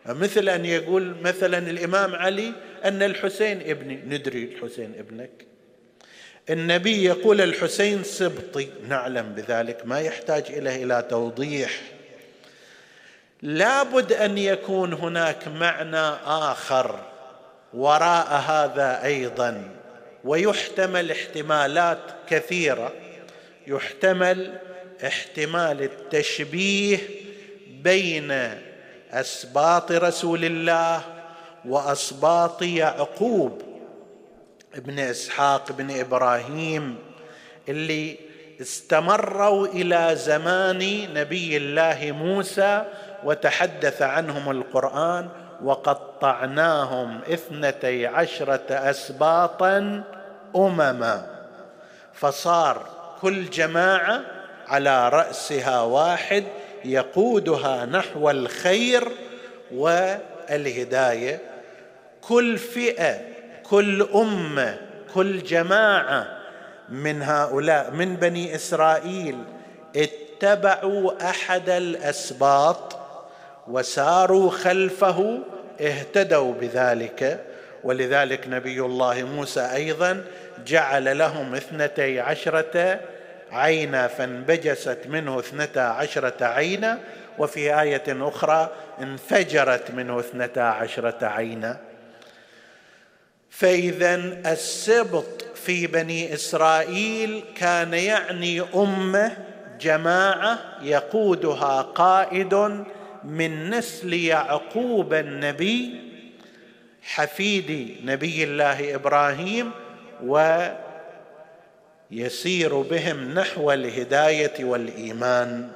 مثل 0.06 0.48
أن 0.48 0.64
يقول 0.64 1.14
مثلا 1.22 1.58
الإمام 1.58 2.14
علي 2.14 2.52
أن 2.84 3.02
الحسين 3.02 3.60
ابني. 3.60 3.96
ندري 4.06 4.44
الحسين 4.44 4.94
ابنك؟ 4.98 5.47
النبي 6.50 7.04
يقول 7.04 7.40
الحسين 7.40 8.04
سبطي. 8.04 8.68
نعلم 8.88 9.32
بذلك 9.32 9.86
ما 9.86 10.00
يحتاج 10.00 10.44
إليه 10.48 10.84
إلى 10.84 11.06
توضيح. 11.10 11.80
لابد 13.42 14.12
أن 14.12 14.38
يكون 14.38 14.92
هناك 14.92 15.48
معنى 15.48 16.16
آخر 16.26 17.00
وراء 17.74 18.26
هذا 18.26 19.04
أيضا 19.04 19.68
ويحتمل 20.24 21.10
احتمالات 21.10 21.98
كثيرة. 22.30 22.92
يحتمل 23.66 24.58
احتمال 25.06 25.82
التشبيه 25.82 26.98
بين 27.82 28.58
أسباط 29.12 29.92
رسول 29.92 30.44
الله 30.44 31.02
وأسباط 31.64 32.62
يعقوب. 32.62 33.67
ابن 34.74 34.98
إسحاق 34.98 35.72
بن 35.72 36.00
إبراهيم 36.00 36.98
اللي 37.68 38.16
استمروا 38.60 39.66
إلى 39.66 40.16
زمان 40.16 41.08
نبي 41.14 41.56
الله 41.56 42.12
موسى 42.12 42.84
وتحدث 43.24 44.02
عنهم 44.02 44.50
القرآن 44.50 45.28
وقطعناهم 45.64 47.20
اثنتي 47.32 48.06
عشرة 48.06 48.66
أسباطا 48.70 50.02
أمما. 50.56 51.26
فصار 52.14 52.86
كل 53.20 53.50
جماعة 53.50 54.20
على 54.68 55.08
رأسها 55.08 55.80
واحد 55.80 56.44
يقودها 56.84 57.84
نحو 57.84 58.30
الخير 58.30 59.08
والهداية. 59.72 61.40
كل 62.20 62.58
فئة 62.58 63.37
كل 63.70 64.08
أمة 64.14 64.76
كل 65.14 65.42
جماعة 65.42 66.38
من 66.88 67.22
هؤلاء 67.22 67.90
من 67.90 68.16
بني 68.16 68.54
إسرائيل 68.54 69.38
اتبعوا 69.96 71.30
أحد 71.30 71.70
الأسباط 71.70 72.98
وساروا 73.68 74.50
خلفه 74.50 75.38
اهتدوا 75.80 76.52
بذلك. 76.52 77.44
ولذلك 77.84 78.48
نبي 78.48 78.80
الله 78.80 79.22
موسى 79.22 79.60
أيضا 79.60 80.24
جعل 80.66 81.18
لهم 81.18 81.54
اثنتي 81.54 82.20
عشرة 82.20 83.00
عينا 83.52 84.06
فانبجست 84.06 84.98
منه 85.08 85.38
اثنتا 85.38 85.80
عشرة 85.80 86.44
عينا. 86.44 86.98
وفي 87.38 87.80
آية 87.80 88.02
أخرى 88.08 88.70
انفجرت 89.02 89.90
منه 89.90 90.20
اثنتا 90.20 90.60
عشرة 90.60 91.26
عينا. 91.26 91.87
فإذا 93.58 94.14
السبط 94.52 95.44
في 95.54 95.86
بني 95.86 96.34
إسرائيل 96.34 97.44
كان 97.54 97.94
يعني 97.94 98.60
أمة 98.74 99.36
جماعة 99.80 100.58
يقودها 100.82 101.82
قائد 101.82 102.84
من 103.24 103.70
نسل 103.70 104.14
يعقوب 104.14 105.14
النبي 105.14 106.00
حفيد 107.02 107.96
نبي 108.04 108.44
الله 108.44 108.94
إبراهيم 108.94 109.70
ويسير 112.10 112.80
بهم 112.80 113.34
نحو 113.34 113.72
الهداية 113.72 114.64
والإيمان. 114.64 115.70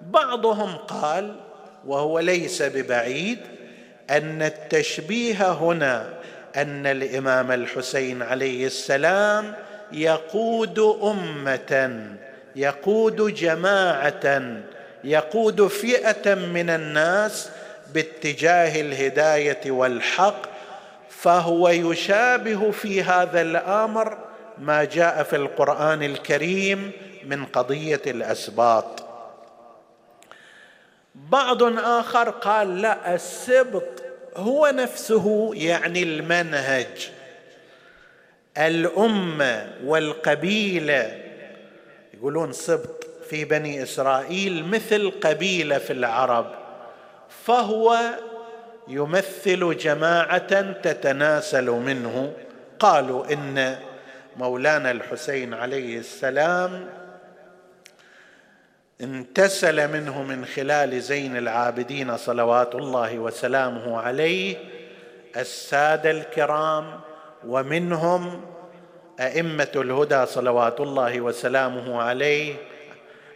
بعضهم 0.00 0.76
قال 0.76 1.36
وهو 1.86 2.18
ليس 2.18 2.62
ببعيد 2.62 3.38
أن 4.10 4.42
التشبيه 4.42 5.52
هنا 5.52 6.19
أن 6.56 6.86
الإمام 6.86 7.52
الحسين 7.52 8.22
عليه 8.22 8.66
السلام 8.66 9.54
يقود 9.92 10.78
أمة 11.02 12.00
يقود 12.56 13.34
جماعة 13.34 14.42
يقود 15.04 15.66
فئة 15.66 16.34
من 16.34 16.70
الناس 16.70 17.50
باتجاه 17.94 18.80
الهداية 18.80 19.70
والحق 19.70 20.42
فهو 21.08 21.68
يشابه 21.68 22.70
في 22.70 23.02
هذا 23.02 23.40
الأمر 23.40 24.18
ما 24.58 24.84
جاء 24.84 25.22
في 25.22 25.36
القرآن 25.36 26.02
الكريم 26.02 26.92
من 27.26 27.44
قضية 27.44 28.02
الأسباط. 28.06 29.04
بعض 31.14 31.62
آخر 31.78 32.30
قال 32.30 32.82
لا 32.82 33.14
السبط 33.14 33.99
هو 34.36 34.72
نفسه 34.74 35.50
يعني 35.54 36.02
المنهج. 36.02 37.10
الأمة 38.58 39.72
والقبيلة 39.84 41.18
يقولون 42.14 42.52
سبط 42.52 43.06
في 43.30 43.44
بني 43.44 43.82
إسرائيل 43.82 44.64
مثل 44.64 45.10
قبيلة 45.10 45.78
في 45.78 45.92
العرب 45.92 46.54
فهو 47.44 47.98
يمثل 48.88 49.76
جماعة 49.76 50.72
تتناسل 50.72 51.70
منه. 51.70 52.32
قالوا 52.78 53.32
إن 53.32 53.78
مولانا 54.36 54.90
الحسين 54.90 55.54
عليه 55.54 55.98
السلام 55.98 56.86
انتسل 59.02 59.88
منه 59.92 60.22
من 60.22 60.44
خلال 60.44 61.02
زين 61.02 61.36
العابدين 61.36 62.16
صلوات 62.16 62.74
الله 62.74 63.18
وسلامه 63.18 64.00
عليه 64.00 64.56
السادة 65.36 66.10
الكرام 66.10 67.00
ومنهم 67.46 68.40
أئمة 69.20 69.72
الهدى 69.76 70.26
صلوات 70.26 70.80
الله 70.80 71.20
وسلامه 71.20 72.02
عليه 72.02 72.54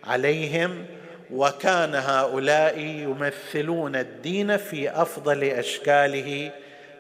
عليهم 0.04 0.86
وكان 1.30 1.94
هؤلاء 1.94 2.78
يمثلون 2.78 3.96
الدين 3.96 4.56
في 4.56 4.90
أفضل 4.90 5.44
أشكاله 5.44 6.50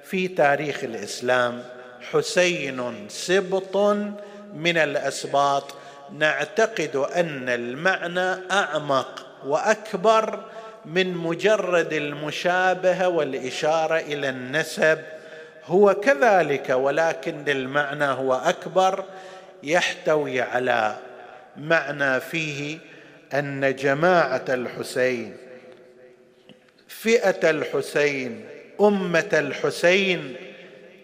في 0.04 0.28
تاريخ 0.28 0.84
الإسلام. 0.84 1.62
حسين 2.12 3.08
سبط 3.08 3.76
من 4.54 4.76
الأسباط 4.76 5.74
نعتقد 6.18 6.96
أن 6.96 7.48
المعنى 7.48 8.40
أعمق 8.50 9.26
وأكبر 9.46 10.44
من 10.84 11.16
مجرد 11.16 11.92
المشابهة 11.92 13.08
والإشارة 13.08 13.96
إلى 13.96 14.28
النسب. 14.28 14.98
هو 15.66 15.94
كذلك 15.94 16.70
ولكن 16.70 17.48
المعنى 17.48 18.04
هو 18.04 18.34
أكبر 18.34 19.04
يحتوي 19.62 20.40
على 20.40 20.96
معنى 21.56 22.20
فيه 22.20 22.78
أن 23.34 23.76
جماعة 23.76 24.44
الحسين 24.48 25.36
فئة 26.88 27.50
الحسين 27.50 28.44
أمة 28.80 29.28
الحسين 29.32 30.36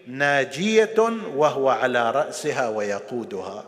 ناجية 0.07 0.95
وهو 1.35 1.69
على 1.69 2.11
رأسها 2.11 2.69
ويقودها. 2.69 3.63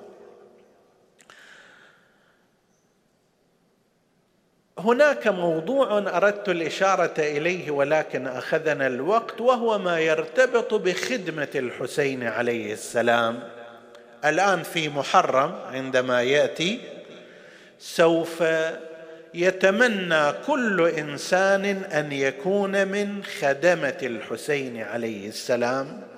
هناك 4.83 5.27
موضوع 5.27 5.97
أردت 5.97 6.49
الإشارة 6.49 7.13
إليه 7.17 7.71
ولكن 7.71 8.27
أخذنا 8.27 8.87
الوقت 8.87 9.41
وهو 9.41 9.79
ما 9.79 9.99
يرتبط 9.99 10.73
بخدمة 10.73 11.47
الحسين 11.55 12.23
عليه 12.23 12.73
السلام. 12.73 13.39
الآن 14.25 14.63
في 14.63 14.89
محرم 14.89 15.55
عندما 15.71 16.21
يأتي 16.21 16.79
سوف 17.79 18.43
يتمنى 19.33 20.31
كل 20.47 20.87
إنسان 20.97 21.65
أن 21.83 22.11
يكون 22.11 22.87
من 22.87 23.23
خدمة 23.23 23.97
الحسين 24.03 24.81
عليه 24.81 25.27
السلام. 25.27 26.12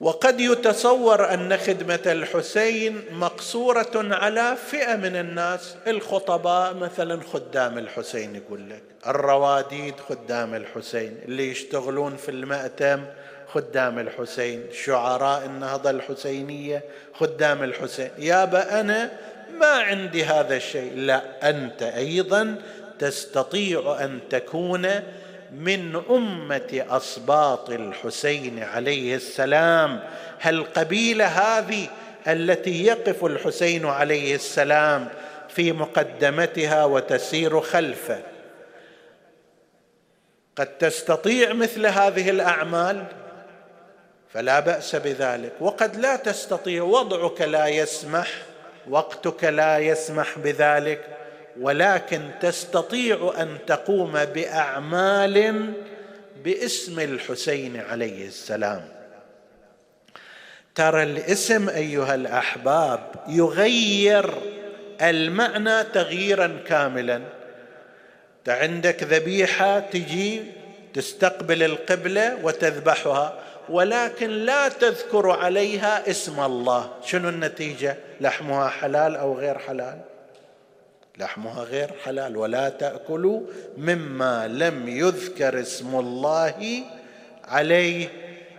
وقد 0.00 0.40
يتصور 0.40 1.34
أن 1.34 1.56
خدمة 1.56 2.00
الحسين 2.06 3.02
مقصورة 3.12 3.90
على 3.94 4.56
فئة 4.70 4.96
من 4.96 5.16
الناس 5.16 5.76
الخطباء 5.86 6.74
مثلا 6.74 7.20
خدام 7.32 7.78
الحسين 7.78 8.36
يقول 8.36 8.70
لك 8.70 8.82
الرواديد 9.06 9.94
خدام 10.08 10.54
الحسين 10.54 11.16
اللي 11.24 11.50
يشتغلون 11.50 12.16
في 12.16 12.30
المأتم 12.30 13.04
خدام 13.54 13.98
الحسين 13.98 14.64
شعراء 14.72 15.44
النهضة 15.44 15.90
الحسينية 15.90 16.82
خدام 17.14 17.62
الحسين. 17.62 18.10
يابا 18.18 18.80
أنا 18.80 19.10
ما 19.58 19.66
عندي 19.66 20.24
هذا 20.24 20.56
الشيء. 20.56 20.92
لا 20.96 21.50
أنت 21.50 21.82
أيضا 21.82 22.56
تستطيع 22.98 23.96
أن 24.00 24.20
تكون 24.30 24.88
من 25.52 26.02
أمة 26.10 26.84
اسباط 26.90 27.70
الحسين 27.70 28.62
عليه 28.62 29.14
السلام. 29.14 30.00
هالقبيله 30.40 31.26
هذه 31.26 31.86
التي 32.28 32.86
يقف 32.86 33.24
الحسين 33.24 33.86
عليه 33.86 34.34
السلام 34.34 35.08
في 35.48 35.72
مقدمتها 35.72 36.84
وتسير 36.84 37.60
خلفه؟ 37.60 38.20
قد 40.56 40.66
تستطيع 40.66 41.52
مثل 41.52 41.86
هذه 41.86 42.30
الأعمال؟ 42.30 43.04
فلا 44.32 44.60
بأس 44.60 44.96
بذلك. 44.96 45.52
وقد 45.60 45.96
لا 45.96 46.16
تستطيع 46.16 46.82
وضعك 46.82 47.40
لا 47.40 47.66
يسمح 47.66 48.28
وقتك 48.88 49.44
لا 49.44 49.78
يسمح 49.78 50.38
بذلك. 50.38 51.19
ولكن 51.60 52.30
تستطيع 52.40 53.34
أن 53.38 53.58
تقوم 53.66 54.24
بأعمال 54.24 55.72
باسم 56.44 57.00
الحسين 57.00 57.80
عليه 57.80 58.26
السلام. 58.26 58.88
ترى 60.74 61.02
الاسم 61.02 61.68
أيها 61.68 62.14
الأحباب 62.14 63.00
يغير 63.28 64.34
المعنى 65.02 65.84
تغييرا 65.84 66.58
كاملا. 66.66 67.16
انت 68.38 68.48
عندك 68.48 69.02
ذبيحة 69.02 69.80
تجي 69.80 70.42
تستقبل 70.94 71.62
القبلة 71.62 72.38
وتذبحها 72.42 73.38
ولكن 73.68 74.30
لا 74.30 74.68
تذكر 74.68 75.30
عليها 75.30 76.10
اسم 76.10 76.40
الله. 76.40 76.90
شنو 77.04 77.28
النتيجة؟ 77.28 77.96
لحمها 78.20 78.68
حلال 78.68 79.16
أو 79.16 79.38
غير 79.38 79.58
حلال؟ 79.58 79.98
لحمها 81.20 81.62
غير 81.62 81.90
حلال 82.04 82.36
ولا 82.36 82.68
تأكلوا 82.68 83.40
مما 83.76 84.48
لم 84.48 84.88
يذكر 84.88 85.60
اسم 85.60 85.98
الله 85.98 86.82
عليه. 87.44 88.08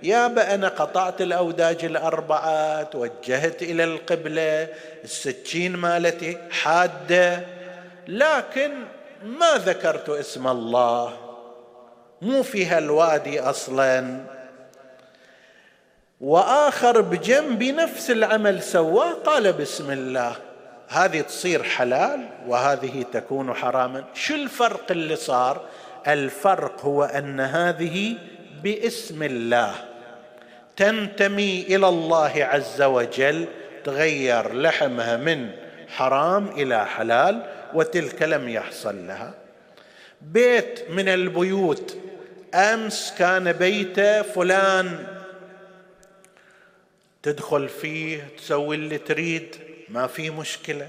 يا 0.03 0.55
أنا 0.55 0.67
قطعت 0.67 1.21
الأوداج 1.21 1.86
الاربعه 1.86 2.83
توجهت 2.83 3.61
إلى 3.61 3.83
القبلة 3.83 4.67
السكين 5.03 5.75
مالتي 5.75 6.38
حادة 6.51 7.45
لكن 8.07 8.71
ما 9.23 9.53
ذكرت 9.57 10.09
اسم 10.09 10.47
الله. 10.47 11.13
مو 12.21 12.43
في 12.43 12.65
هالوادي 12.65 13.39
أصلا. 13.39 14.17
وآخر 16.21 17.01
بجنبي 17.01 17.71
نفس 17.71 18.11
العمل 18.11 18.63
سواه 18.63 19.13
قال 19.13 19.53
بسم 19.53 19.91
الله. 19.91 20.36
هذه 20.91 21.21
تصير 21.21 21.63
حلال 21.63 22.29
وهذه 22.47 23.05
تكون 23.13 23.53
حراما. 23.53 24.03
شو 24.13 24.35
الفرق 24.35 24.91
اللي 24.91 25.15
صار؟ 25.15 25.65
الفرق 26.07 26.85
هو 26.85 27.03
أن 27.03 27.39
هذه 27.39 28.17
باسم 28.63 29.23
الله 29.23 29.75
تنتمي 30.77 31.61
إلى 31.61 31.87
الله 31.87 32.31
عز 32.35 32.81
وجل 32.81 33.47
تغير 33.83 34.53
لحمها 34.53 35.17
من 35.17 35.51
حرام 35.87 36.47
إلى 36.47 36.85
حلال 36.85 37.45
وتلك 37.73 38.21
لم 38.21 38.49
يحصل 38.49 39.07
لها. 39.07 39.33
بيت 40.21 40.89
من 40.89 41.09
البيوت 41.09 41.97
أمس 42.53 43.13
كان 43.19 43.51
بيت 43.51 43.99
فلان 44.35 45.07
تدخل 47.23 47.69
فيه 47.69 48.27
تسوي 48.37 48.75
اللي 48.75 48.97
تريد. 48.97 49.70
ما 49.91 50.07
في 50.07 50.29
مشكلة. 50.29 50.87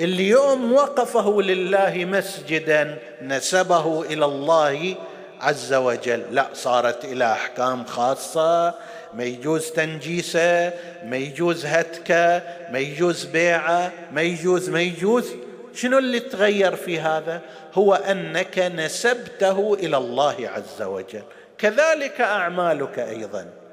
اليوم 0.00 0.72
وقفه 0.72 1.42
لله 1.42 2.04
مسجدا 2.04 2.98
نسبه 3.22 4.02
إلى 4.02 4.24
الله 4.24 4.94
عز 5.40 5.74
وجل. 5.74 6.22
لا 6.30 6.46
صارت 6.54 7.04
إلى 7.04 7.32
أحكام 7.32 7.84
خاصة 7.84 8.74
ما 9.14 9.24
يجوز 9.24 9.70
تنجيسة 9.70 10.72
ما 11.04 11.16
يجوز 11.16 11.66
هتكة 11.66 12.42
ما 12.72 12.78
يجوز 12.78 13.24
بيعة 13.24 13.92
ما 14.12 14.22
يجوز 14.22 14.68
ما 14.68 14.80
يجوز. 14.80 15.32
شنو 15.74 15.98
اللي 15.98 16.20
تغير 16.20 16.76
في 16.76 17.00
هذا؟ 17.00 17.40
هو 17.74 17.94
أنك 17.94 18.58
نسبته 18.58 19.74
إلى 19.74 19.96
الله 19.96 20.50
عز 20.54 20.82
وجل. 20.82 21.22
كذلك 21.58 22.20
أعمالك 22.20 22.98
أيضا. 22.98 23.63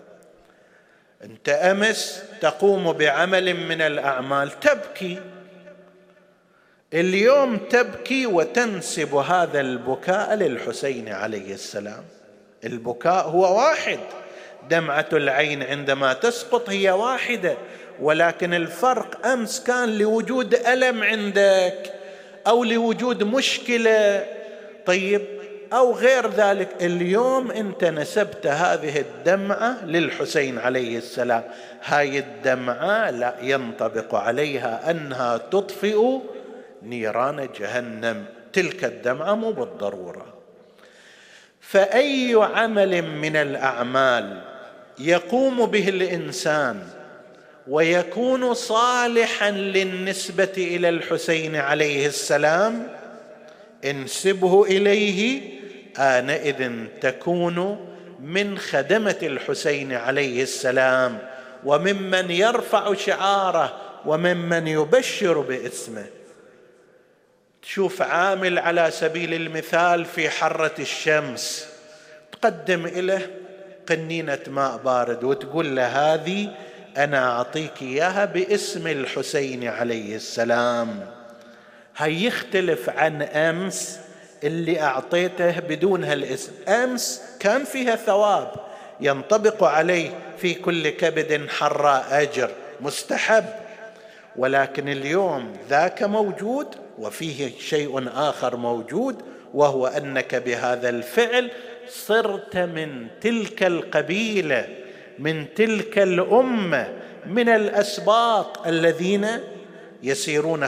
أنت 1.24 1.49
أمس 1.49 2.24
تقوم 2.41 2.91
بعمل 2.91 3.53
من 3.53 3.82
الأعمال 3.82 4.59
تبكي. 4.59 5.19
اليوم 6.93 7.57
تبكي 7.57 8.26
وتنسب 8.26 9.15
هذا 9.15 9.59
البكاء 9.59 10.36
للحسين 10.36 11.09
عليه 11.09 11.53
السلام. 11.53 12.03
البكاء 12.63 13.28
هو 13.28 13.57
واحد. 13.57 13.99
دمعة 14.69 15.09
العين 15.13 15.63
عندما 15.63 16.13
تسقط 16.13 16.69
هي 16.69 16.91
واحدة 16.91 17.57
ولكن 18.01 18.53
الفرق 18.53 19.28
أمس 19.28 19.63
كان 19.63 19.97
لوجود 19.97 20.55
ألم 20.55 21.03
عندك 21.03 21.93
أو 22.47 22.63
لوجود 22.63 23.24
مشكلة. 23.24 24.26
طيب 24.86 25.40
أو 25.74 25.93
غير 25.93 26.30
ذلك 26.30 26.69
اليوم 26.82 27.51
أنت 27.51 27.84
نسبت 27.84 28.47
هذه 28.47 28.99
الدمعة 28.99 29.86
للحسين 29.86 30.57
عليه 30.57 30.97
السلام. 30.97 31.43
هاي 31.84 32.19
الدمعة 32.19 33.11
لا 33.11 33.36
ينطبق 33.41 34.15
عليها 34.15 34.91
أنها 34.91 35.38
تطفئ 35.38 36.19
نيران 36.84 37.49
جهنم. 37.59 38.26
تلك 38.53 38.84
الدمعة 38.84 39.36
مو 39.36 39.51
بالضرورة. 39.51 40.26
فأي 41.61 42.34
عمل 42.53 43.01
من 43.01 43.36
الأعمال 43.36 44.41
يقوم 44.99 45.65
به 45.65 45.89
الإنسان 45.89 46.84
ويكون 47.67 48.53
صالحا 48.53 49.51
للنسبة 49.51 50.53
إلى 50.57 50.89
الحسين 50.89 51.55
عليه 51.55 52.07
السلام؟ 52.07 52.88
انسبه 53.86 54.63
إليه 54.63 55.61
آنئذ 55.99 56.71
تكون 57.01 57.87
من 58.19 58.57
خدمة 58.57 59.17
الحسين 59.23 59.93
عليه 59.93 60.43
السلام 60.43 61.19
وممن 61.65 62.31
يرفع 62.31 62.93
شعاره 62.93 63.77
وممن 64.05 64.67
يبشر 64.67 65.39
باسمه. 65.39 66.05
تشوف 67.61 68.01
عامل 68.01 68.59
على 68.59 68.91
سبيل 68.91 69.33
المثال 69.33 70.05
في 70.05 70.29
حرة 70.29 70.75
الشمس 70.79 71.67
تقدم 72.31 72.87
له 72.87 73.27
قنينة 73.89 74.39
ماء 74.47 74.77
بارد 74.77 75.23
وتقول 75.23 75.75
له 75.75 76.13
هذه 76.13 76.55
أنا 76.97 77.31
أعطيك 77.31 77.81
إياها 77.81 78.25
باسم 78.25 78.87
الحسين 78.87 79.67
عليه 79.67 80.15
السلام. 80.15 81.07
هاي 81.97 82.23
يختلف 82.23 82.89
عن 82.89 83.21
أمس 83.21 83.99
اللي 84.43 84.81
أعطيته 84.81 85.59
بدون 85.59 86.03
هالاسم. 86.03 86.51
أمس 86.67 87.21
كان 87.39 87.63
فيها 87.63 87.95
ثواب 87.95 88.51
ينطبق 89.01 89.63
عليه 89.63 90.09
في 90.37 90.53
كل 90.53 90.89
كبد 90.89 91.49
حراء 91.49 92.05
أجر 92.11 92.49
مستحب 92.81 93.45
ولكن 94.35 94.89
اليوم 94.89 95.53
ذاك 95.69 96.03
موجود 96.03 96.67
وفيه 96.99 97.51
شيء 97.59 98.09
آخر 98.15 98.55
موجود 98.55 99.15
وهو 99.53 99.87
أنك 99.87 100.35
بهذا 100.35 100.89
الفعل 100.89 101.51
صرت 101.87 102.57
من 102.57 103.07
تلك 103.21 103.63
القبيلة 103.63 104.67
من 105.19 105.53
تلك 105.53 105.99
الأمة 105.99 106.93
من 107.25 107.49
الأسباط 107.49 108.67
الذين 108.67 109.27
يسيرون 110.03 110.67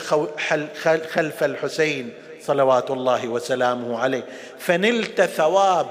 خلف 1.09 1.43
الحسين 1.43 2.13
صلوات 2.43 2.91
الله 2.91 3.27
وسلامه 3.27 3.99
عليه. 3.99 4.23
فنلت 4.59 5.21
ثواب 5.21 5.87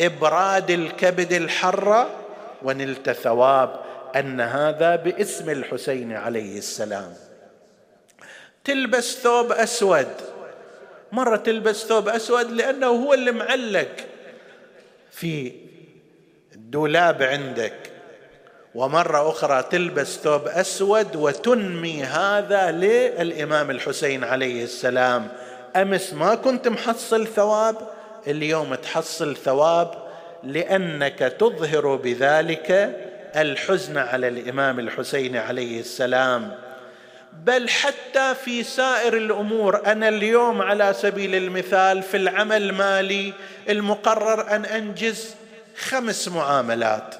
إبراد 0.00 0.70
الكبد 0.70 1.32
الحره 1.32 2.10
ونلت 2.62 3.10
ثواب 3.10 3.80
أن 4.16 4.40
هذا 4.40 4.96
باسم 4.96 5.50
الحسين 5.50 6.12
عليه 6.12 6.58
السلام. 6.58 7.14
تلبس 8.64 9.18
ثوب 9.22 9.52
أسود. 9.52 10.08
مرة 11.12 11.36
تلبس 11.36 11.84
ثوب 11.84 12.08
أسود 12.08 12.50
لأنه 12.50 12.86
هو 12.86 13.14
اللي 13.14 13.32
معلق 13.32 13.90
في 15.10 15.52
الدولاب 16.54 17.22
عندك. 17.22 17.74
ومرة 18.74 19.30
أخرى 19.30 19.62
تلبس 19.62 20.18
ثوب 20.18 20.48
أسود 20.48 21.16
وتنمي 21.16 22.04
هذا 22.04 22.70
للإمام 22.70 23.70
الحسين 23.70 24.24
عليه 24.24 24.64
السلام. 24.64 25.28
أمس 25.76 26.12
ما 26.12 26.34
كنت 26.34 26.68
محصل 26.68 27.26
ثواب 27.26 27.76
اليوم 28.26 28.74
تحصل 28.74 29.36
ثواب 29.36 29.94
لأنك 30.42 31.18
تظهر 31.18 31.96
بذلك 31.96 32.96
الحزن 33.36 33.98
على 33.98 34.28
الإمام 34.28 34.78
الحسين 34.78 35.36
عليه 35.36 35.80
السلام. 35.80 36.54
بل 37.32 37.68
حتى 37.68 38.34
في 38.44 38.62
سائر 38.62 39.16
الأمور 39.16 39.86
أنا 39.86 40.08
اليوم 40.08 40.62
على 40.62 40.94
سبيل 40.98 41.34
المثال 41.34 42.02
في 42.02 42.16
العمل 42.16 42.72
مالي 42.72 43.32
المقرر 43.68 44.56
أن 44.56 44.64
أنجز 44.64 45.34
خمس 45.78 46.28
معاملات. 46.28 47.14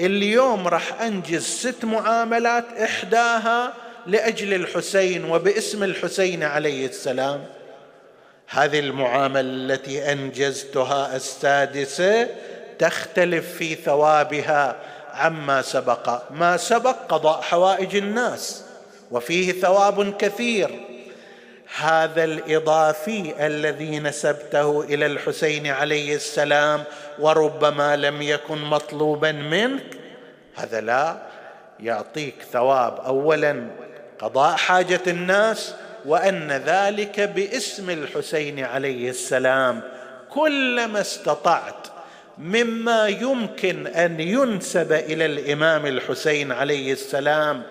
اليوم 0.00 0.68
راح 0.68 1.02
أنجز 1.02 1.44
ست 1.44 1.84
معاملات 1.84 2.64
إحداها 2.82 3.72
لأجل 4.06 4.54
الحسين 4.54 5.24
وباسم 5.24 5.82
الحسين 5.82 6.42
عليه 6.42 6.86
السلام. 6.86 7.44
هذه 8.52 8.78
المعاملة 8.78 9.40
التي 9.40 10.12
أنجزتها 10.12 11.16
السادسه 11.16 12.28
تختلف 12.78 13.54
في 13.54 13.74
ثوابها 13.74 14.76
عما 15.14 15.62
سبق. 15.62 16.22
ما 16.30 16.56
سبق 16.56 16.96
قضاء 17.08 17.40
حوائج 17.40 17.96
الناس 17.96 18.64
وفيه 19.10 19.52
ثواب 19.52 20.16
كثير. 20.16 20.70
هذا 21.76 22.24
الإضافي 22.24 23.46
الذي 23.46 23.98
نسبته 23.98 24.82
إلى 24.82 25.06
الحسين 25.06 25.66
عليه 25.66 26.14
السلام 26.14 26.84
وربما 27.18 27.96
لم 27.96 28.22
يكن 28.22 28.58
مطلوبا 28.58 29.32
منك 29.32 29.98
هذا 30.56 30.80
لا 30.80 31.16
يعطيك 31.80 32.34
ثواب. 32.52 33.00
اولا 33.00 33.66
قضاء 34.18 34.56
حاجة 34.56 35.00
الناس 35.06 35.74
وأن 36.06 36.52
ذلك 36.52 37.20
باسم 37.20 37.90
الحسين 37.90 38.64
عليه 38.64 39.10
السلام. 39.10 39.80
كلما 40.30 41.00
استطعت 41.00 41.86
مما 42.38 43.08
يمكن 43.08 43.86
أن 43.86 44.20
ينسب 44.20 44.92
إلى 44.92 45.26
الإمام 45.26 45.86
الحسين 45.86 46.52
عليه 46.52 46.92
السلام. 46.92 47.62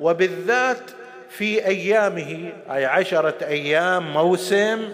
وبالذات 0.00 0.82
في 1.30 1.66
أيامه 1.66 2.52
أي 2.70 2.84
عشرة 2.84 3.34
أيام 3.42 4.12
موسم 4.12 4.88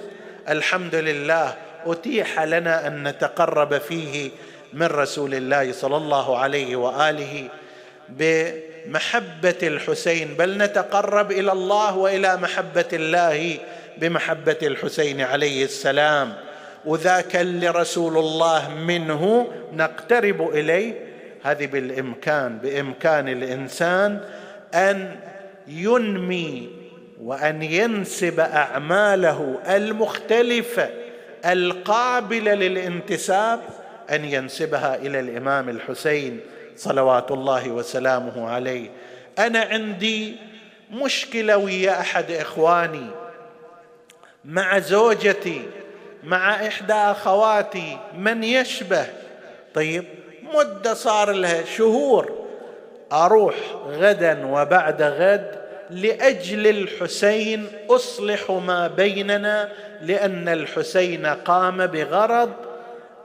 الحمد 0.48 0.94
لله 0.94 1.54
أتيح 1.86 2.42
لنا 2.42 2.86
أن 2.86 3.08
نتقرب 3.08 3.78
فيه 3.78 4.30
من 4.72 4.86
رسول 4.86 5.34
الله 5.34 5.72
صلى 5.72 5.96
الله 5.96 6.38
عليه 6.38 6.76
وآله 6.76 7.48
بمحبه 8.88 9.56
الحسين 9.62 10.34
بل 10.34 10.58
نتقرب 10.58 11.32
إلى 11.32 11.52
الله 11.52 11.96
وإلى 11.96 12.36
محبة 12.36 12.88
الله 12.92 13.58
بمحبة 13.98 14.56
الحسين 14.62 15.20
عليه 15.20 15.64
السلام. 15.64 16.34
وذاك 16.84 17.36
اللي 17.36 17.68
رسول 17.68 18.18
الله 18.18 18.70
منه 18.74 19.52
نقترب 19.72 20.54
إليه. 20.54 20.94
هذه 21.42 21.66
بالإمكان 21.66 22.58
بإمكان 22.58 23.28
الإنسان 23.28 24.20
أن 24.74 25.16
ينمي 25.68 26.70
وأن 27.22 27.62
ينسب 27.62 28.40
أعماله 28.40 29.58
المختلفة 29.68 30.88
القابلة 31.46 32.54
للانتساب 32.54 33.60
أن 34.10 34.24
ينسبها 34.24 34.96
إلى 34.96 35.20
الإمام 35.20 35.68
الحسين. 35.68 36.40
صلوات 36.78 37.30
الله 37.30 37.70
وسلامه 37.70 38.50
عليه. 38.50 38.90
أنا 39.38 39.60
عندي 39.60 40.36
مشكلة 40.90 41.56
ويا 41.56 42.00
أحد 42.00 42.30
إخواني. 42.30 43.06
مع 44.44 44.78
زوجتي 44.78 45.62
مع 46.24 46.66
إحدى 46.66 46.92
أخواتي 46.92 47.98
من 48.14 48.44
يشبه. 48.44 49.06
طيب 49.74 50.04
مدة 50.54 50.94
صار 50.94 51.32
لها 51.32 51.64
شهور. 51.64 52.46
أروح 53.12 53.54
غدا 53.86 54.46
وبعد 54.46 55.02
غد 55.02 55.58
لأجل 55.90 56.66
الحسين 56.66 57.66
أصلح 57.90 58.50
ما 58.50 58.88
بيننا 58.88 59.72
لأن 60.02 60.48
الحسين 60.48 61.26
قام 61.26 61.86
بغرض 61.86 62.67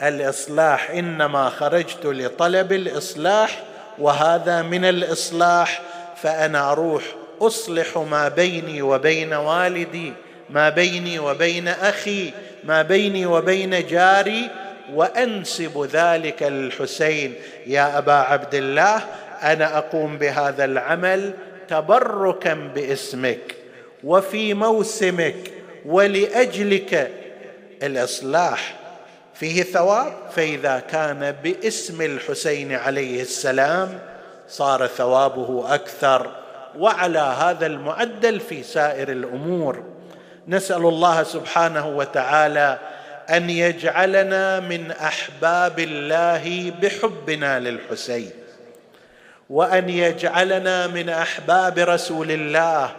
الإصلاح 0.04 0.91
إنما 0.91 1.49
خرجت 1.49 2.06
لطلب 2.06 2.72
الإصلاح 2.72 3.64
وهذا 3.99 4.62
من 4.62 4.86
الإصلاح 4.86 5.82
فأنا 6.22 6.72
أروح 6.72 7.04
أصلح 7.41 7.97
ما 7.97 8.28
بيني 8.28 8.82
وبين 8.82 9.34
والدي 9.34 10.14
ما 10.49 10.70
بيني 10.70 11.20
وبين 11.20 11.68
أخي 11.68 12.32
ما 12.64 12.82
بيني 12.82 13.26
وبين 13.26 13.88
جاري 13.88 14.49
وأنسب 14.93 15.89
ذلك 15.91 16.43
للحسين 16.43 17.34
يا 17.68 17.97
أبا 17.97 18.14
عبد 18.14 18.56
الله 18.56 19.01
أنا 19.43 19.78
أقوم 19.78 20.18
بهذا 20.18 20.66
العمل 20.66 21.34
تبركا 21.70 22.54
باسمك 22.54 23.56
وفي 24.04 24.54
موسمك 24.54 25.36
ولأجلك. 25.86 27.12
الإصلاح 27.84 28.83
فيه 29.34 29.64
ثواب 29.64 30.14
فإذا 30.36 30.80
كان 30.80 31.32
باسم 31.44 32.02
الحسين 32.02 32.72
عليه 32.72 33.22
السلام 33.22 34.00
صار 34.48 34.88
ثوابه 34.88 35.76
أكثر. 35.76 36.32
وعلى 36.78 37.20
هذا 37.20 37.66
المعدل 37.66 38.40
في 38.40 38.64
سائر 38.64 39.12
الأمور. 39.12 39.84
نسأل 40.48 40.86
الله 40.86 41.24
سبحانه 41.24 41.88
وتعالى 41.88 42.80
أن 43.30 43.50
يجعلنا 43.50 44.60
من 44.60 44.92
أحباب 44.92 45.80
الله 45.80 46.74
بحبنا 46.82 47.60
للحسين. 47.60 48.32
وأن 49.50 49.90
يجعلنا 49.90 50.88
من 50.88 51.10
أحباب 51.10 51.80
رسول 51.80 52.32
الله 52.32 52.92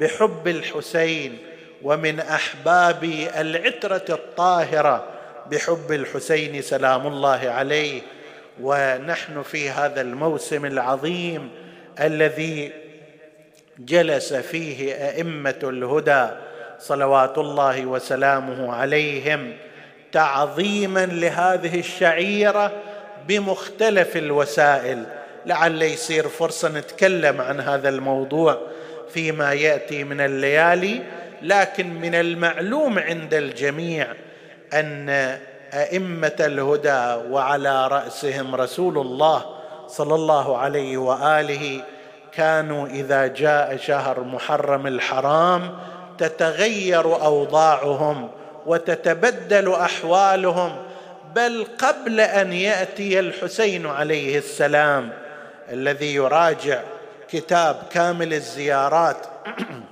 بحب 0.00 0.48
الحسين. 0.48 1.38
ومن 1.82 2.20
أحباب 2.20 3.04
العترة 3.36 4.04
الطاهرة 4.10 5.11
بحب 5.50 5.92
الحسين 5.92 6.62
سلام 6.62 7.06
الله 7.06 7.50
عليه 7.50 8.02
ونحن 8.60 9.42
في 9.42 9.70
هذا 9.70 10.00
الموسم 10.00 10.64
العظيم 10.64 11.50
الذي 12.00 12.72
جلس 13.78 14.34
فيه 14.34 14.94
أئمة 14.94 15.58
الهدى 15.62 16.26
صلوات 16.78 17.38
الله 17.38 17.86
وسلامه 17.86 18.74
عليهم 18.74 19.52
تعظيما 20.12 21.06
لهذه 21.06 21.78
الشعيرة 21.78 22.72
بمختلف 23.28 24.16
الوسائل. 24.16 25.04
لعل 25.46 25.82
يصير 25.82 26.28
فرصة 26.28 26.68
نتكلم 26.68 27.40
عن 27.40 27.60
هذا 27.60 27.88
الموضوع 27.88 28.60
فيما 29.14 29.52
يأتي 29.52 30.04
من 30.04 30.20
الليالي 30.20 31.02
لكن 31.42 31.94
من 31.94 32.14
المعلوم 32.14 32.98
عند 32.98 33.34
الجميع 33.34 34.06
أن 34.74 35.08
أئمة 35.74 36.36
الهدى 36.40 37.30
وعلى 37.30 37.88
رأسهم 37.88 38.54
رسول 38.54 38.98
الله 38.98 39.44
صلى 39.88 40.14
الله 40.14 40.58
عليه 40.58 40.96
وآله 40.96 41.82
كانوا 42.32 42.86
إذا 42.86 43.26
جاء 43.26 43.76
شهر 43.76 44.20
محرم 44.24 44.86
الحرام 44.86 45.78
تتغير 46.18 47.04
أوضاعهم 47.04 48.30
وتتبدل 48.66 49.72
أحوالهم 49.72 50.76
بل 51.34 51.66
قبل 51.78 52.20
أن 52.20 52.52
يأتي 52.52 53.20
الحسين 53.20 53.86
عليه 53.86 54.38
السلام 54.38 55.10
الذي 55.72 56.14
يراجع 56.14 56.80
كتاب 57.28 57.76
كامل 57.90 58.34
الزيارات 58.34 59.16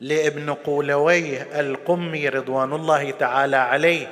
لابن 0.00 0.54
قولويه 0.54 1.60
القمي 1.60 2.28
رضوان 2.28 2.72
الله 2.72 3.10
تعالى 3.10 3.56
عليه 3.56 4.06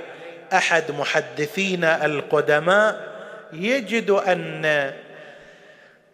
أحد 0.53 0.85
محدثينا 0.99 2.07
القدماء 2.07 3.15
يجد 3.53 4.11
أن 4.11 4.93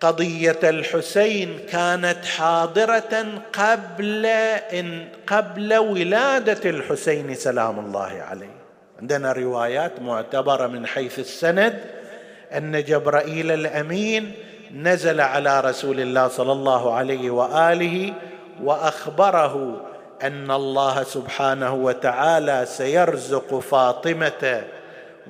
قضية 0.01 0.59
الحسين 0.65 1.59
كانت 1.69 2.25
حاضرة 2.25 3.43
قبل 3.53 4.27
إن 4.27 5.09
قبل 5.27 5.75
ولادة 5.75 6.71
الحسين 6.71 7.35
سلام 7.35 7.79
الله 7.79 8.23
عليه. 8.29 8.61
عندنا 9.01 9.33
روايات 9.33 10.01
معتبرة 10.01 10.67
من 10.67 10.87
حيث 10.87 11.19
السند 11.19 11.81
أن 12.53 12.85
جبرائيل 12.85 13.51
الأمين 13.51 14.33
نزل 14.75 15.21
على 15.21 15.61
رسول 15.61 16.01
الله 16.01 16.29
صلى 16.29 16.53
الله 16.53 16.95
عليه 16.95 17.31
وآله 17.31 18.13
وأخبره 18.63 19.81
أن 20.23 20.51
الله 20.51 21.03
سبحانه 21.03 21.75
وتعالى 21.75 22.67
سيرزق 22.67 23.59
فاطمة 23.59 24.65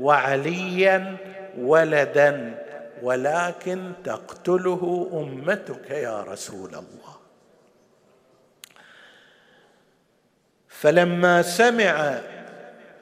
وعليا 0.01 1.17
ولدا 1.59 2.55
ولكن 3.03 3.93
تقتله 4.05 5.11
أمتك 5.13 5.91
يا 5.91 6.23
رسول 6.23 6.69
الله. 6.69 7.11
فلما 10.69 11.43
سمع 11.43 12.19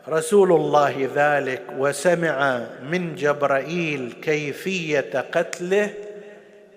رسول 0.09 0.53
الله 0.53 1.09
ذلك 1.14 1.62
وسمع 1.79 2.61
من 2.83 3.14
جبرائيل 3.14 4.12
كيفية 4.22 5.24
قتله 5.33 5.95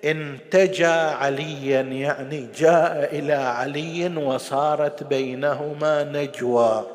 انتجى 0.06 0.86
عليا 0.86 1.82
يعني 1.82 2.47
جاء 2.58 3.10
إلى 3.18 3.34
علي 3.34 4.18
وصارت 4.18 5.04
بينهما 5.04 6.04
نجوى. 6.04 6.86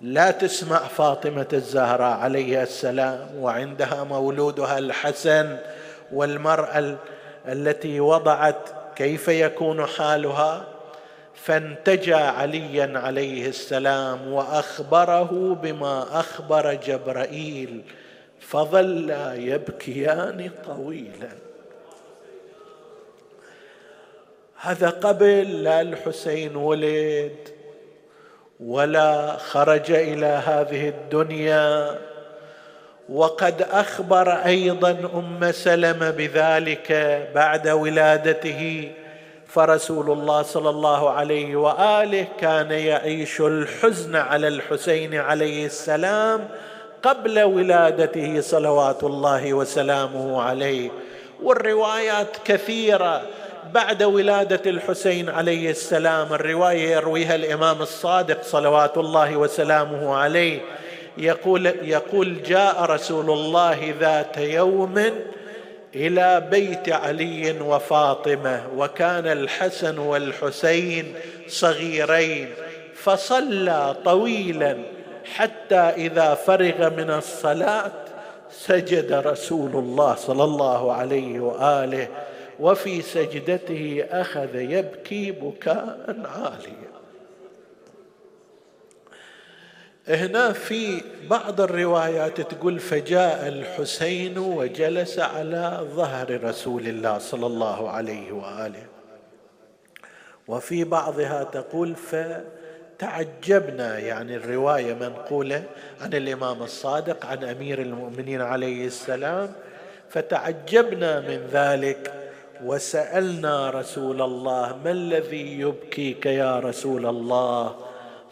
لا 0.00 0.30
تسمع 0.30 0.78
فاطمة 0.78 1.48
الزهراء 1.52 2.18
عليها 2.18 2.62
السلام 2.62 3.28
وعندها 3.38 4.04
مولودها 4.04 4.78
الحسن 4.78 5.56
والمرأة 6.12 6.96
التي 7.48 8.00
وضعت 8.00 8.68
كيف 8.96 9.28
يكون 9.28 9.86
حالها؟ 9.86 10.64
فانتجى 11.34 12.14
عليا 12.14 12.98
عليه 12.98 13.48
السلام 13.48 14.32
وأخبره 14.32 15.58
بما 15.62 16.20
أخبر 16.20 16.74
جبرائيل 16.74 17.82
فظلا 18.40 19.34
يبكيان 19.34 20.50
طويلا 20.66 21.28
هذا 24.64 24.90
قبل 24.90 25.62
لا 25.62 25.80
الحسين 25.80 26.56
ولد 26.56 27.36
ولا 28.60 29.36
خرج 29.36 29.90
إلى 29.90 30.26
هذه 30.26 30.88
الدنيا. 30.88 31.98
وقد 33.08 33.62
أخبر 33.62 34.32
أيضا 34.32 34.90
أم 34.90 35.52
سلمة 35.52 36.10
بذلك 36.10 36.92
بعد 37.34 37.68
ولادته 37.68 38.92
فرسول 39.46 40.10
الله 40.10 40.42
صلى 40.42 40.70
الله 40.70 41.10
عليه 41.10 41.56
وآله 41.56 42.26
كان 42.40 42.70
يعيش 42.70 43.40
الحزن 43.40 44.16
على 44.16 44.48
الحسين 44.48 45.14
عليه 45.14 45.66
السلام 45.66 46.48
قبل 47.02 47.42
ولادته 47.42 48.40
صلوات 48.40 49.04
الله 49.04 49.54
وسلامه 49.54 50.42
عليه. 50.42 50.90
والروايات 51.42 52.36
كثيرة 52.44 53.22
بعد 53.72 54.02
ولادة 54.02 54.70
الحسين 54.70 55.28
عليه 55.30 55.70
السلام. 55.70 56.34
الرواية 56.34 56.90
يرويها 56.90 57.34
الإمام 57.34 57.82
الصادق 57.82 58.42
صلوات 58.42 58.98
الله 58.98 59.36
وسلامه 59.36 60.14
عليه. 60.14 60.60
يقول 61.18 61.66
يقول 61.66 62.42
جاء 62.42 62.82
رسول 62.82 63.30
الله 63.30 63.94
ذات 64.00 64.38
يوم 64.38 65.10
إلى 65.94 66.48
بيت 66.50 66.88
علي 66.88 67.60
وفاطمة 67.60 68.62
وكان 68.76 69.26
الحسن 69.26 69.98
والحسين 69.98 71.14
صغيرين 71.48 72.50
فصلى 72.94 73.96
طويلا 74.04 74.76
حتى 75.34 75.76
إذا 75.76 76.34
فرغ 76.34 76.90
من 76.90 77.10
الصلاة 77.10 77.92
سجد 78.50 79.12
رسول 79.12 79.70
الله 79.70 80.14
صلى 80.14 80.44
الله 80.44 80.92
عليه 80.92 81.40
وآله. 81.40 82.08
وفي 82.60 83.02
سجدته 83.02 84.06
أخذ 84.10 84.54
يبكي 84.54 85.30
بكاء 85.30 86.20
عاليا. 86.24 86.94
هنا 90.08 90.52
في 90.52 91.02
بعض 91.30 91.60
الروايات 91.60 92.40
تقول 92.40 92.78
فجاء 92.78 93.48
الحسين 93.48 94.38
وجلس 94.38 95.18
على 95.18 95.80
ظهر 95.82 96.44
رسول 96.44 96.86
الله 96.88 97.18
صلى 97.18 97.46
الله 97.46 97.90
عليه 97.90 98.32
وآله. 98.32 98.86
وفي 100.48 100.84
بعضها 100.84 101.44
تقول 101.44 101.94
فتعجبنا 102.98 103.98
يعني 103.98 104.36
الرواية 104.36 104.94
منقولة 104.94 105.64
عن 106.00 106.14
الإمام 106.14 106.62
الصادق 106.62 107.26
عن 107.26 107.44
أمير 107.44 107.82
المؤمنين 107.82 108.40
عليه 108.40 108.86
السلام 108.86 109.52
فتعجبنا 110.10 111.20
من 111.20 111.48
ذلك. 111.52 112.20
وسألنا 112.62 113.70
رسول 113.70 114.22
الله 114.22 114.78
ما 114.84 114.90
الذي 114.90 115.60
يبكيك 115.60 116.26
يا 116.26 116.58
رسول 116.58 117.06
الله؟ 117.06 117.76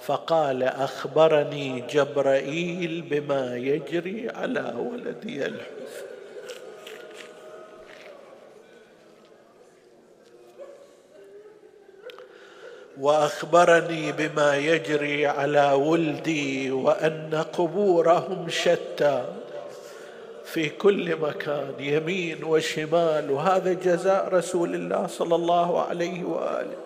فقال 0.03 0.63
أخبرني 0.63 1.81
جبرائيل 1.81 3.03
بما 3.11 3.57
يجري 3.57 4.31
على 4.31 4.75
ولدي 4.79 5.47
الحسن. 5.47 6.07
وأخبرني 13.01 14.13
بما 14.13 14.57
يجري 14.57 15.27
على 15.27 15.73
ولدي 15.73 16.71
وأن 16.71 17.45
قبورهم 17.53 18.49
شتى. 18.49 19.25
في 20.53 20.69
كل 20.69 21.17
مكان 21.17 21.75
يمين 21.79 22.45
وشمال 22.45 23.31
وهذا 23.31 23.73
جزاء 23.73 24.29
رسول 24.29 24.75
الله 24.75 25.07
صلى 25.07 25.35
الله 25.35 25.83
عليه 25.83 26.25
وآله. 26.25 26.77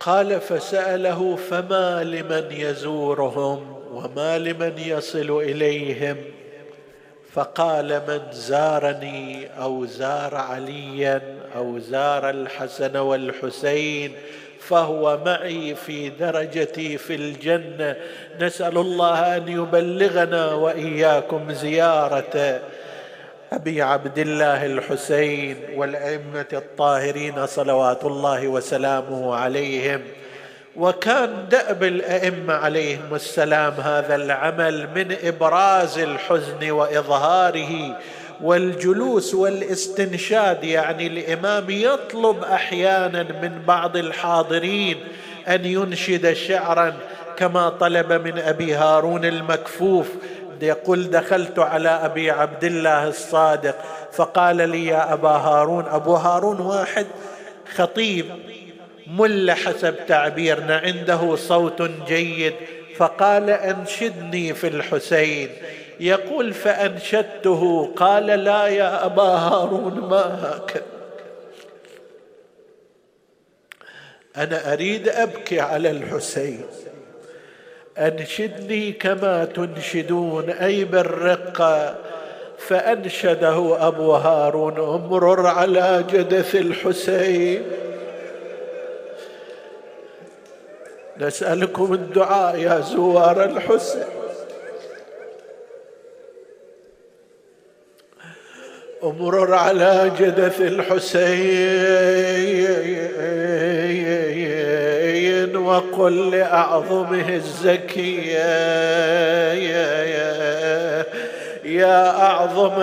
قال 0.00 0.40
فسأله 0.40 1.36
فما 1.36 2.04
لمن 2.04 2.52
يزورهم 2.52 3.76
وما 3.92 4.38
لمن 4.38 4.78
يصل 4.78 5.30
إليهم؟ 5.30 6.16
فقال 7.32 8.02
من 8.08 8.32
زارني 8.32 9.46
أو 9.62 9.84
زار 9.84 10.34
عليا 10.34 11.38
أو 11.56 11.78
زار 11.78 12.30
الحسن 12.30 12.96
والحسين 12.96 14.12
فهو 14.68 15.18
معي 15.26 15.74
في 15.74 16.08
درجتي 16.08 16.98
في 16.98 17.14
الجنة. 17.14 17.96
نسأل 18.40 18.78
الله 18.78 19.36
أن 19.36 19.48
يبلغنا 19.48 20.52
وإياكم 20.54 21.52
زيارة 21.52 22.60
أبي 23.52 23.82
عبد 23.82 24.18
الله 24.18 24.66
الحسين 24.66 25.56
والأئمة 25.76 26.46
الطاهرين 26.52 27.46
صلوات 27.46 28.04
الله 28.04 28.48
وسلامه 28.48 29.36
عليهم. 29.36 30.02
وكان 30.76 31.48
دأب 31.50 31.82
الأئمة 31.82 32.54
عليهم 32.54 33.14
السلام 33.14 33.72
هذا 33.72 34.14
العمل 34.14 34.88
من 34.94 35.16
إبراز 35.24 35.98
الحزن 35.98 36.70
وإظهاره 36.70 37.98
والجلوس 38.44 39.34
والاستنشاد 39.34 40.64
يعني 40.64 41.06
الإمام 41.06 41.64
يطلب 41.70 42.44
أحيانا 42.44 43.22
من 43.22 43.62
بعض 43.66 43.96
الحاضرين 43.96 44.96
أن 45.48 45.64
ينشد 45.64 46.32
شعرا 46.32 46.96
كما 47.36 47.68
طلب 47.68 48.12
من 48.12 48.38
أبي 48.38 48.74
هارون 48.74 49.24
المكفوف. 49.24 50.08
يقول 50.62 51.10
دخلت 51.10 51.58
على 51.58 51.88
أبي 51.88 52.30
عبد 52.30 52.64
الله 52.64 53.08
الصادق 53.08 53.76
فقال 54.12 54.56
لي 54.56 54.86
يا 54.86 55.12
أبا 55.12 55.28
هارون 55.28 55.84
أبو 55.88 56.14
هارون 56.14 56.60
واحد 56.60 57.06
خطيب 57.76 58.26
مل 59.06 59.50
حسب 59.52 59.94
تعبيرنا 60.06 60.76
عنده 60.76 61.36
صوت 61.36 61.82
جيد 62.08 62.54
فقال 62.96 63.50
أنشدني 63.50 64.54
في 64.54 64.68
الحسين. 64.68 65.48
يقول 66.00 66.52
فأنشدته 66.52 67.92
قال 67.96 68.26
لا 68.26 68.66
يا 68.66 69.06
أبا 69.06 69.22
هارون 69.22 70.00
ما 70.00 70.40
هكذا. 70.42 70.82
أنا 74.36 74.72
أريد 74.72 75.08
أبكي 75.08 75.60
على 75.60 75.90
الحسين. 75.90 76.66
أنشدني 77.98 78.92
كما 78.92 79.44
تنشدون 79.44 80.50
أي 80.50 80.84
بالرقه 80.84 81.96
فأنشده 82.58 83.86
أبو 83.88 84.12
هارون 84.12 84.78
امرر 84.78 85.46
على 85.46 86.04
جدث 86.10 86.54
الحسين. 86.54 87.62
نسألكم 91.18 91.92
الدعاء 91.92 92.58
يا 92.58 92.80
زوار 92.80 93.44
الحسين. 93.44 94.23
أمرر 99.04 99.54
على 99.54 100.12
جدث 100.18 100.60
الحسين 100.60 102.04
وقل 105.56 106.30
لأعظمه 106.30 107.34
الزكية. 107.34 108.74
يا 111.64 112.10
أعظم 112.10 112.82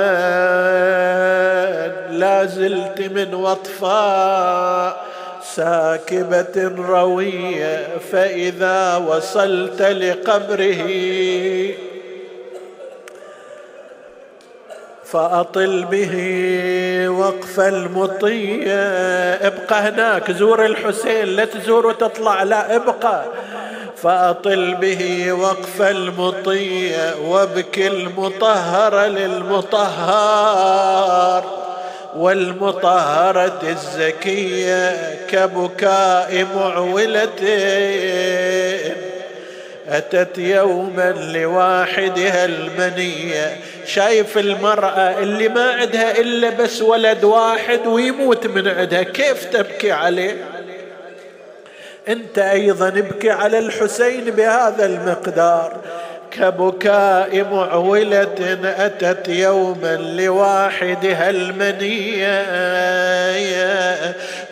لا 2.11 2.45
زلت 2.45 3.01
من 3.01 3.33
وطفاء 3.33 5.05
ساكبة 5.43 6.71
روية 6.77 7.87
فإذا 8.11 8.97
وصلت 8.97 9.81
لقبره 9.81 10.91
فأطل 15.11 15.85
به 15.91 16.15
وقف 17.09 17.59
المطية. 17.59 18.83
ابقى 19.33 19.79
هناك 19.81 20.31
زور 20.31 20.65
الحسين 20.65 21.25
لا 21.25 21.45
تزور 21.45 21.87
وتطلع 21.87 22.43
لا 22.43 22.75
ابقى. 22.75 23.23
فأطل 23.97 24.75
به 24.81 25.33
وقف 25.33 25.81
المطية 25.81 27.15
وابكي 27.27 27.87
المطهر 27.87 29.05
للمطهر. 29.05 30.41
والمطهرة 32.17 33.59
الزكية 33.63 35.15
كبكاء 35.29 36.47
معولة 36.55 37.29
أتت 39.91 40.37
يوما 40.37 41.11
لواحدها 41.11 42.45
المنية. 42.45 43.57
شايف 43.85 44.37
المرأة 44.37 45.19
اللي 45.19 45.49
ما 45.49 45.71
عندها 45.71 46.19
إلا 46.19 46.49
بس 46.49 46.81
ولد 46.81 47.23
واحد 47.23 47.87
ويموت 47.87 48.47
من 48.47 48.67
عندها. 48.67 49.03
كيف 49.03 49.45
تبكي 49.45 49.91
عليه؟ 49.91 50.35
أنت 52.07 52.39
أيضا 52.39 52.87
ابكي 52.87 53.29
على 53.29 53.59
الحسين 53.59 54.23
بهذا 54.23 54.85
المقدار. 54.85 55.77
كبكاء 56.31 57.43
معولة 57.51 58.57
أتت 58.63 59.27
يوما 59.27 59.95
لواحدها 59.95 61.29
المنية 61.29 62.41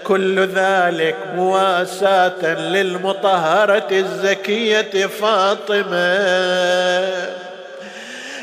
كل 0.04 0.40
ذلك 0.48 1.16
مواساة 1.36 2.60
للمطهرة 2.60 3.88
الزكية 3.92 5.06
فاطمة. 5.06 6.20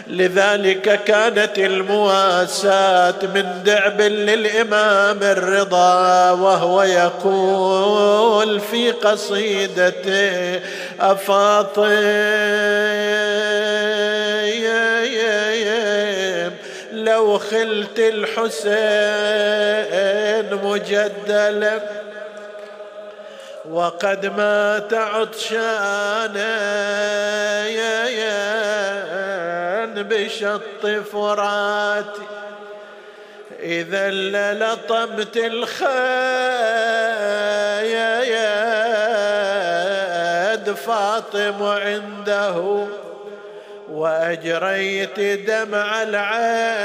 لذلك 0.08 1.04
كانت 1.04 1.58
المواساة 1.58 3.14
من 3.34 3.62
دعب 3.64 4.00
للإمام 4.00 5.22
الرضا 5.22 6.30
وهو 6.30 6.82
يقول 6.82 8.60
في 8.60 8.90
قصيدته 8.90 10.60
أفاطم 11.00 11.86
لو 16.92 17.38
خلت 17.38 17.98
الحسين 17.98 18.66
مجدلا. 20.64 21.80
وقد 23.70 24.26
مات 24.26 24.94
عطشانا 24.94 26.56
بشط 30.02 30.86
فراتي. 31.12 32.26
إذا 33.60 34.10
للطمت 34.10 35.36
الخياد 35.36 35.86
فاطم 40.74 41.62
عنده 41.62 42.86
وأجريت 43.90 45.20
دمع 45.20 46.02
العين 46.02 46.76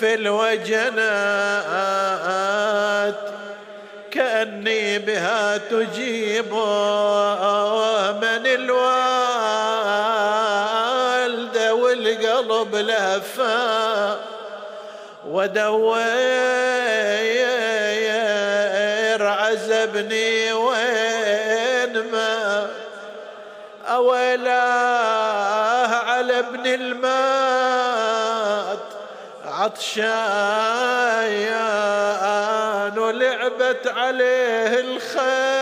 في 0.00 0.14
الوجنات 0.14 0.98
كأني 4.10 4.98
بها 4.98 5.56
تجيب 5.56 6.52
من 8.22 8.46
الوالدة 8.46 8.78
والقلب 11.74 12.74
لهفا. 12.74 14.16
ودوير 15.26 15.98
عزبني 19.26 20.52
وين 20.52 22.10
ما 22.12 22.66
أولاه 23.88 25.86
على 25.86 26.38
ابن 26.38 26.66
المات. 26.66 27.18
عطشان 29.58 31.38
ولعبت 32.98 33.86
عليه 33.86 34.80
الخيل. 34.80 35.58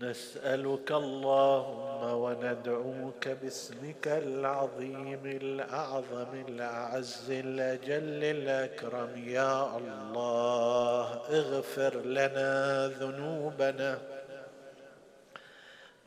نسألك 0.00 0.92
اللهم 0.92 2.12
وندعوك 2.12 3.28
باسمك 3.28 4.06
العظيم 4.06 5.20
الأعظم 5.24 6.44
الأعز 6.48 7.30
الأجل 7.30 8.24
الأكرم. 8.24 9.24
يا 9.26 9.76
الله 9.76 11.06
اغفر 11.30 11.94
لنا 11.96 12.86
ذنوبنا. 13.00 13.98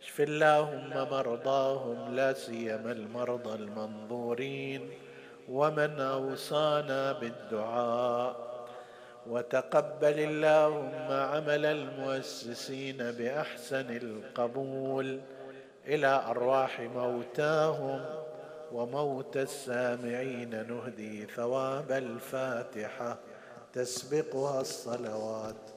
اشف 0.00 0.20
اللهم 0.20 0.90
مرضاهم 1.10 2.14
لا 2.14 2.32
سيما 2.32 2.92
المرضى 2.92 3.54
المنظورين. 3.54 4.90
ومن 5.48 6.00
أوصانا 6.00 7.12
بالدعاء. 7.12 8.50
وتقبل 9.26 10.20
اللهم 10.20 11.12
عمل 11.12 11.66
المؤسسين 11.66 12.96
بأحسن 12.96 13.96
القبول. 13.96 15.20
إلى 15.86 16.22
أرواح 16.26 16.80
موتاهم 16.80 18.04
وموتى 18.72 19.42
السامعين 19.42 20.66
نهدي 20.68 21.26
ثواب 21.26 21.92
الفاتحة. 21.92 23.18
تسبقها 23.72 24.60
الصلوات. 24.60 25.69